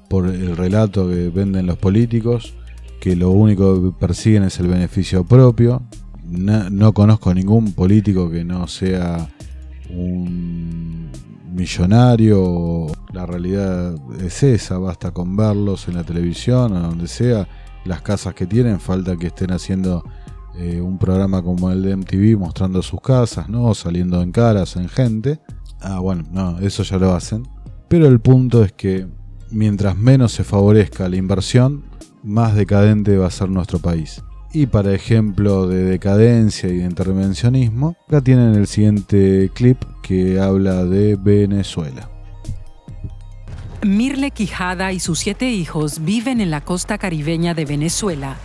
por 0.09 0.27
el 0.27 0.55
relato 0.55 1.09
que 1.09 1.29
venden 1.29 1.65
los 1.65 1.77
políticos, 1.77 2.53
que 3.01 3.17
lo 3.17 3.31
único 3.31 3.81
que 3.83 3.99
persiguen 3.99 4.43
es 4.43 4.59
el 4.59 4.67
beneficio 4.67 5.25
propio. 5.25 5.83
No, 6.31 6.93
conozco 6.93 7.33
ningún 7.33 7.73
político 7.73 8.29
que 8.29 8.45
no 8.45 8.65
sea 8.65 9.29
un 9.89 11.11
millonario. 11.53 12.87
La 13.11 13.25
realidad 13.25 13.95
es 14.21 14.41
esa, 14.41 14.77
basta 14.77 15.11
con 15.11 15.35
verlos 15.35 15.89
en 15.89 15.95
la 15.95 16.05
televisión 16.05 16.71
o 16.71 16.79
donde 16.79 17.07
sea. 17.07 17.47
Las 17.83 18.01
casas 18.01 18.33
que 18.33 18.45
tienen, 18.45 18.79
falta 18.79 19.17
que 19.17 19.27
estén 19.27 19.51
haciendo 19.51 20.03
eh, 20.55 20.79
un 20.79 20.97
programa 20.97 21.41
como 21.41 21.71
el 21.71 21.81
de 21.81 21.97
MTV 21.97 22.37
mostrando 22.37 22.81
sus 22.81 23.01
casas, 23.01 23.49
¿no? 23.49 23.73
Saliendo 23.73 24.21
en 24.21 24.31
caras, 24.31 24.77
en 24.77 24.87
gente. 24.87 25.41
Ah, 25.81 25.99
bueno, 25.99 26.23
no, 26.31 26.59
eso 26.59 26.83
ya 26.83 26.97
lo 26.97 27.13
hacen. 27.13 27.45
Pero 27.89 28.07
el 28.07 28.21
punto 28.21 28.63
es 28.63 28.71
que 28.71 29.05
mientras 29.49 29.97
menos 29.97 30.31
se 30.31 30.45
favorezca 30.45 31.09
la 31.09 31.17
inversión, 31.17 31.83
más 32.23 32.55
decadente 32.55 33.17
va 33.17 33.27
a 33.27 33.31
ser 33.31 33.49
nuestro 33.49 33.79
país. 33.79 34.21
Y 34.53 34.65
para 34.65 34.93
ejemplo 34.93 35.65
de 35.65 35.83
decadencia 35.83 36.67
y 36.67 36.77
de 36.77 36.83
intervencionismo, 36.83 37.95
acá 38.07 38.21
tienen 38.21 38.55
el 38.55 38.67
siguiente 38.67 39.49
clip 39.53 39.81
que 40.01 40.41
habla 40.41 40.83
de 40.83 41.15
Venezuela. 41.15 42.09
Mirle 43.81 44.31
Quijada 44.31 44.91
y 44.91 44.99
sus 44.99 45.19
siete 45.19 45.49
hijos 45.49 46.03
viven 46.03 46.41
en 46.41 46.51
la 46.51 46.61
costa 46.61 46.97
caribeña 46.97 47.53
de 47.53 47.65
Venezuela. 47.65 48.35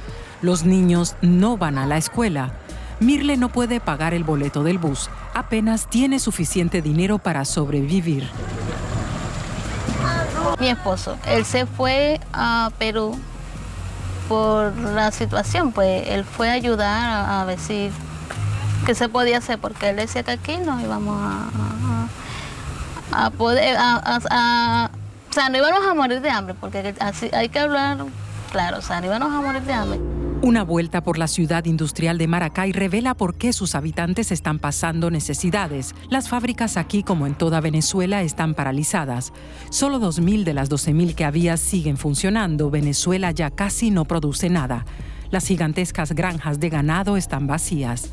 Los 0.43 0.65
niños 0.65 1.17
no 1.23 1.57
van 1.57 1.77
a 1.77 1.87
la 1.87 1.99
escuela. 1.99 2.55
Mirle 3.01 3.37
no 3.37 3.51
puede 3.51 3.81
pagar 3.81 4.15
el 4.15 4.23
boleto 4.23 4.63
del 4.63 4.79
bus. 4.79 5.11
Apenas 5.35 5.91
tiene 5.91 6.21
suficiente 6.21 6.83
dinero 6.83 7.19
para 7.19 7.45
sobrevivir. 7.45 8.29
Mi 10.61 10.69
esposo, 10.69 11.19
él 11.27 11.45
se 11.45 11.67
fue 11.67 12.21
a 12.33 12.71
Perú 12.79 13.19
por 14.29 14.77
la 14.77 15.11
situación, 15.13 15.73
pues 15.73 16.09
él 16.09 16.25
fue 16.25 16.51
a 16.51 16.53
ayudar 16.53 17.27
a, 17.29 17.45
ver 17.45 17.59
si 17.59 17.91
qué 18.85 18.95
se 18.95 19.09
podía 19.09 19.39
hacer, 19.39 19.59
porque 19.59 19.91
él 19.91 19.97
decía 19.97 20.23
que 20.23 20.33
aquí 20.33 20.59
no 20.59 20.81
íbamos 20.81 21.19
a, 21.21 23.27
a, 23.27 23.31
poder, 23.31 23.77
a, 23.79 24.19
o 24.19 25.33
sea, 25.33 25.49
no 25.49 25.59
íbamos 25.59 25.87
a 25.87 25.95
morir 25.95 26.21
de 26.21 26.31
hambre, 26.31 26.55
porque 26.55 26.95
así 27.01 27.31
hay 27.33 27.49
que 27.49 27.59
hablar 27.59 27.99
claro, 28.53 28.79
o 28.79 28.83
sea, 28.83 29.01
no 29.01 29.07
íbamos 29.07 29.33
a 29.33 29.41
morir 29.41 29.63
de 29.63 29.73
hambre. 29.73 30.16
Una 30.43 30.63
vuelta 30.63 31.03
por 31.03 31.19
la 31.19 31.29
ciudad 31.29 31.65
industrial 31.65 32.19
de 32.19 32.27
Maracay 32.29 32.73
revela 32.73 33.15
por 33.15 33.37
qué 33.37 33.53
sus 33.53 33.75
habitantes 33.75 34.31
están 34.31 34.59
pasando 34.59 35.11
necesidades. 35.11 35.95
Las 36.11 36.29
fábricas 36.29 36.77
aquí, 36.77 37.03
como 37.03 37.27
en 37.27 37.35
toda 37.35 37.61
Venezuela, 37.61 38.23
están 38.23 38.55
paralizadas. 38.55 39.33
Solo 39.71 39.99
2.000 39.99 40.45
de 40.45 40.55
las 40.55 40.71
12.000 40.71 41.15
que 41.15 41.25
había 41.25 41.57
siguen 41.57 41.97
funcionando. 41.97 42.71
Venezuela 42.71 43.31
ya 43.31 43.51
casi 43.51 43.91
no 43.91 44.05
produce 44.05 44.51
nada. 44.51 44.85
Las 45.31 45.47
gigantescas 45.47 46.13
granjas 46.13 46.61
de 46.61 46.69
ganado 46.69 47.17
están 47.17 47.47
vacías 47.47 48.13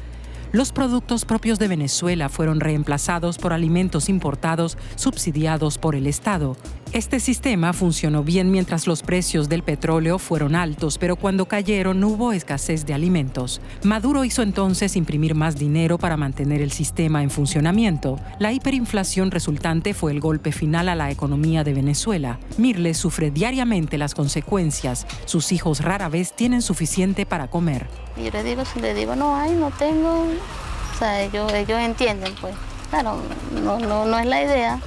los 0.53 0.71
productos 0.71 1.25
propios 1.25 1.57
de 1.57 1.67
Venezuela 1.67 2.29
fueron 2.29 2.59
reemplazados 2.59 3.39
por 3.39 3.53
alimentos 3.53 4.07
importados 4.07 4.77
subsidiados 4.95 5.79
por 5.79 5.95
el 5.95 6.05
Estado. 6.05 6.55
Este 6.93 7.19
sistema 7.19 7.73
funcionó 7.73 8.21
bien 8.21 8.51
mientras 8.51 8.85
los 8.85 9.01
precios 9.01 9.49
del 9.49 9.63
petróleo 9.63 10.19
fueron 10.19 10.53
altos, 10.53 10.99
pero 10.99 11.15
cuando 11.15 11.47
cayeron 11.47 12.03
hubo 12.03 12.33
escasez 12.33 12.85
de 12.85 12.93
alimentos. 12.93 13.61
Maduro 13.81 14.23
hizo 14.23 14.43
entonces 14.43 14.95
imprimir 14.95 15.33
más 15.33 15.57
dinero 15.57 15.97
para 15.97 16.17
mantener 16.17 16.61
el 16.61 16.71
sistema 16.71 17.23
en 17.23 17.31
funcionamiento. 17.31 18.19
La 18.37 18.53
hiperinflación 18.53 19.31
resultante 19.31 19.95
fue 19.95 20.11
el 20.11 20.19
golpe 20.19 20.51
final 20.51 20.87
a 20.87 20.93
la 20.93 21.09
economía 21.09 21.63
de 21.63 21.73
Venezuela. 21.73 22.37
Mirle 22.59 22.93
sufre 22.93 23.31
diariamente 23.31 23.97
las 23.97 24.13
consecuencias. 24.13 25.07
Sus 25.25 25.51
hijos 25.51 25.81
rara 25.81 26.09
vez 26.09 26.33
tienen 26.33 26.61
suficiente 26.61 27.25
para 27.25 27.47
comer. 27.47 27.87
Yo 28.23 28.29
le 28.29 28.43
digo, 28.43 28.61
le 28.79 28.93
digo 28.93 29.15
no 29.15 29.35
hay, 29.35 29.51
no 29.53 29.71
tengo, 29.71 30.25
o 30.25 30.99
sea, 30.99 31.23
ellos, 31.23 31.51
ellos 31.53 31.79
entienden, 31.79 32.35
pues. 32.39 32.53
Claro, 32.91 33.17
no, 33.63 33.79
no, 33.79 34.05
no 34.05 34.19
es 34.19 34.27
la 34.27 34.43
idea, 34.43 34.79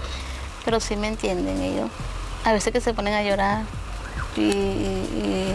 pero 0.67 0.81
sí 0.81 0.97
me 0.97 1.07
entienden 1.07 1.63
ellos. 1.63 1.89
A 2.45 2.53
veces 2.53 2.73
que 2.73 2.81
se 2.81 2.93
ponen 2.93 3.15
a 3.15 3.23
llorar 3.23 3.63
y, 4.37 5.55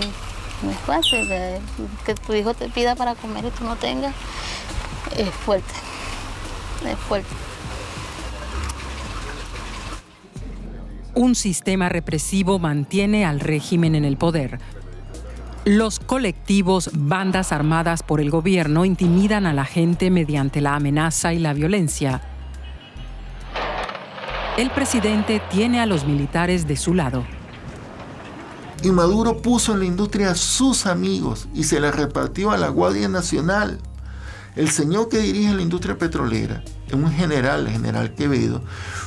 no 0.64 0.72
es 0.72 0.78
fácil 0.86 1.28
que 2.06 2.16
tu 2.16 2.34
hijo 2.34 2.54
te 2.54 2.70
pida 2.70 2.96
para 2.96 3.14
comer 3.16 3.46
y 3.46 3.50
tú 3.50 3.66
no 3.66 3.76
tengas. 3.76 4.16
Es 5.16 5.30
fuerte, 5.30 5.74
es 6.90 6.98
fuerte. 6.98 7.30
Un 11.14 11.36
sistema 11.36 11.90
represivo 11.90 12.58
mantiene 12.58 13.26
al 13.26 13.42
régimen 13.42 13.96
en 13.96 14.06
el 14.06 14.16
poder. 14.16 14.60
Los 15.66 16.00
colectivos 16.00 16.90
bandas 16.94 17.52
armadas 17.52 18.02
por 18.02 18.22
el 18.22 18.30
gobierno 18.32 18.86
intimidan 18.86 19.46
a 19.46 19.54
la 19.54 19.66
gente 19.66 20.10
mediante 20.10 20.62
la 20.62 20.76
amenaza 20.76 21.34
y 21.34 21.40
la 21.40 21.54
violencia. 21.54 22.31
El 24.58 24.72
presidente 24.72 25.42
tiene 25.50 25.80
a 25.80 25.86
los 25.86 26.06
militares 26.06 26.68
de 26.68 26.78
su 26.78 26.94
lado. 26.94 27.26
Y 28.84 28.92
Maduro 28.92 29.42
puso 29.42 29.74
en 29.74 29.80
la 29.80 29.86
industria 29.86 30.32
a 30.32 30.36
sus 30.36 30.86
amigos 30.86 31.48
y 31.54 31.64
se 31.64 31.80
la 31.80 31.92
repartió 31.92 32.52
a 32.52 32.58
la 32.58 32.70
Guardia 32.70 33.08
Nacional. 33.08 33.80
El 34.56 34.70
señor 34.70 35.10
que 35.10 35.20
dirige 35.20 35.54
la 35.54 35.62
industria 35.62 35.98
petrolera, 35.98 36.64
un 36.92 37.10
general, 37.12 37.68
el 37.68 37.74
general 37.74 38.14
Quevedo, 38.16 38.62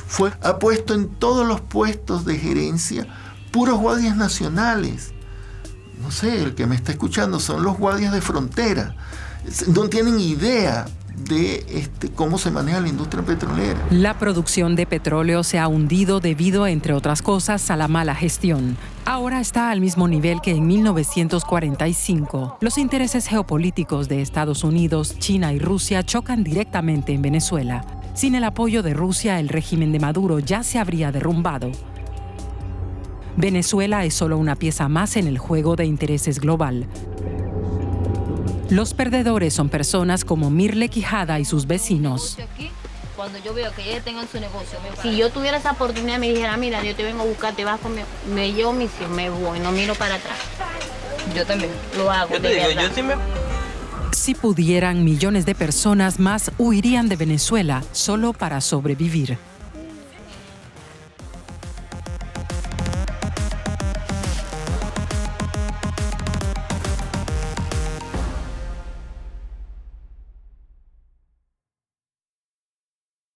fue, 0.07 0.31
ha 0.41 0.57
puesto 0.57 0.93
en 0.93 1.09
todos 1.09 1.45
los 1.45 1.61
puestos 1.61 2.25
de 2.25 2.37
gerencia 2.37 3.05
puros 3.51 3.77
guardias 3.77 4.17
nacionales 4.17 5.13
no 6.01 6.11
sé, 6.11 6.43
el 6.43 6.55
que 6.55 6.67
me 6.67 6.75
está 6.75 6.91
escuchando 6.91 7.39
son 7.39 7.63
los 7.63 7.77
guardias 7.77 8.13
de 8.13 8.21
frontera. 8.21 8.95
No 9.67 9.89
tienen 9.89 10.19
idea 10.19 10.85
de 11.25 11.65
este, 11.69 12.09
cómo 12.09 12.37
se 12.37 12.51
maneja 12.51 12.79
la 12.79 12.87
industria 12.87 13.23
petrolera. 13.23 13.79
La 13.91 14.17
producción 14.17 14.75
de 14.75 14.85
petróleo 14.85 15.43
se 15.43 15.59
ha 15.59 15.67
hundido 15.67 16.19
debido, 16.19 16.67
entre 16.67 16.93
otras 16.93 17.21
cosas, 17.21 17.69
a 17.69 17.75
la 17.75 17.87
mala 17.87 18.15
gestión. 18.15 18.77
Ahora 19.05 19.39
está 19.39 19.71
al 19.71 19.81
mismo 19.81 20.07
nivel 20.07 20.41
que 20.41 20.51
en 20.51 20.67
1945. 20.67 22.57
Los 22.61 22.77
intereses 22.77 23.27
geopolíticos 23.27 24.07
de 24.07 24.21
Estados 24.21 24.63
Unidos, 24.63 25.17
China 25.19 25.53
y 25.53 25.59
Rusia 25.59 26.03
chocan 26.03 26.43
directamente 26.43 27.13
en 27.13 27.21
Venezuela. 27.21 27.85
Sin 28.13 28.35
el 28.35 28.43
apoyo 28.45 28.81
de 28.81 28.93
Rusia, 28.93 29.39
el 29.39 29.49
régimen 29.49 29.91
de 29.91 29.99
Maduro 29.99 30.39
ya 30.39 30.63
se 30.63 30.79
habría 30.79 31.11
derrumbado. 31.11 31.71
Venezuela 33.37 34.05
es 34.05 34.13
solo 34.13 34.37
una 34.37 34.55
pieza 34.55 34.87
más 34.87 35.17
en 35.17 35.27
el 35.27 35.37
juego 35.37 35.75
de 35.75 35.85
intereses 35.85 36.39
global. 36.39 36.87
Los 38.69 38.95
perdedores 38.95 39.53
son 39.53 39.69
personas 39.69 40.25
como 40.25 40.49
Mirle 40.49 40.89
Quijada 40.89 41.39
y 41.39 41.45
sus 41.45 41.67
vecinos. 41.67 42.37
Cuando 43.15 43.37
yo 43.39 43.53
veo 43.53 43.71
que 43.73 43.89
ellos 43.91 44.03
tengan 44.03 44.27
su 44.27 44.39
negocio, 44.39 44.77
si 45.01 45.15
yo 45.15 45.29
tuviera 45.29 45.57
esa 45.57 45.71
oportunidad, 45.71 46.17
me 46.19 46.31
dijera, 46.31 46.57
mira, 46.57 46.83
yo 46.83 46.95
te 46.95 47.03
vengo 47.03 47.21
a 47.21 47.25
buscar, 47.25 47.55
te 47.55 47.63
vas 47.63 47.79
conmigo, 47.79 48.07
me 48.33 48.51
llevo 48.51 48.73
mi 48.73 48.89
me 49.15 49.29
voy, 49.29 49.59
no 49.59 49.71
miro 49.71 49.93
para 49.95 50.15
atrás. 50.15 50.37
Yo 51.35 51.45
también. 51.45 51.71
Lo 51.95 52.11
hago. 52.11 52.33
Yo 52.33 52.41
te 52.41 52.49
digo, 52.49 52.71
yo 52.71 52.93
sí 52.93 53.03
me... 53.03 53.13
Si 54.11 54.33
pudieran, 54.33 55.03
millones 55.03 55.45
de 55.45 55.55
personas 55.55 56.19
más 56.19 56.51
huirían 56.57 57.07
de 57.07 57.15
Venezuela 57.15 57.83
solo 57.91 58.33
para 58.33 58.61
sobrevivir. 58.61 59.37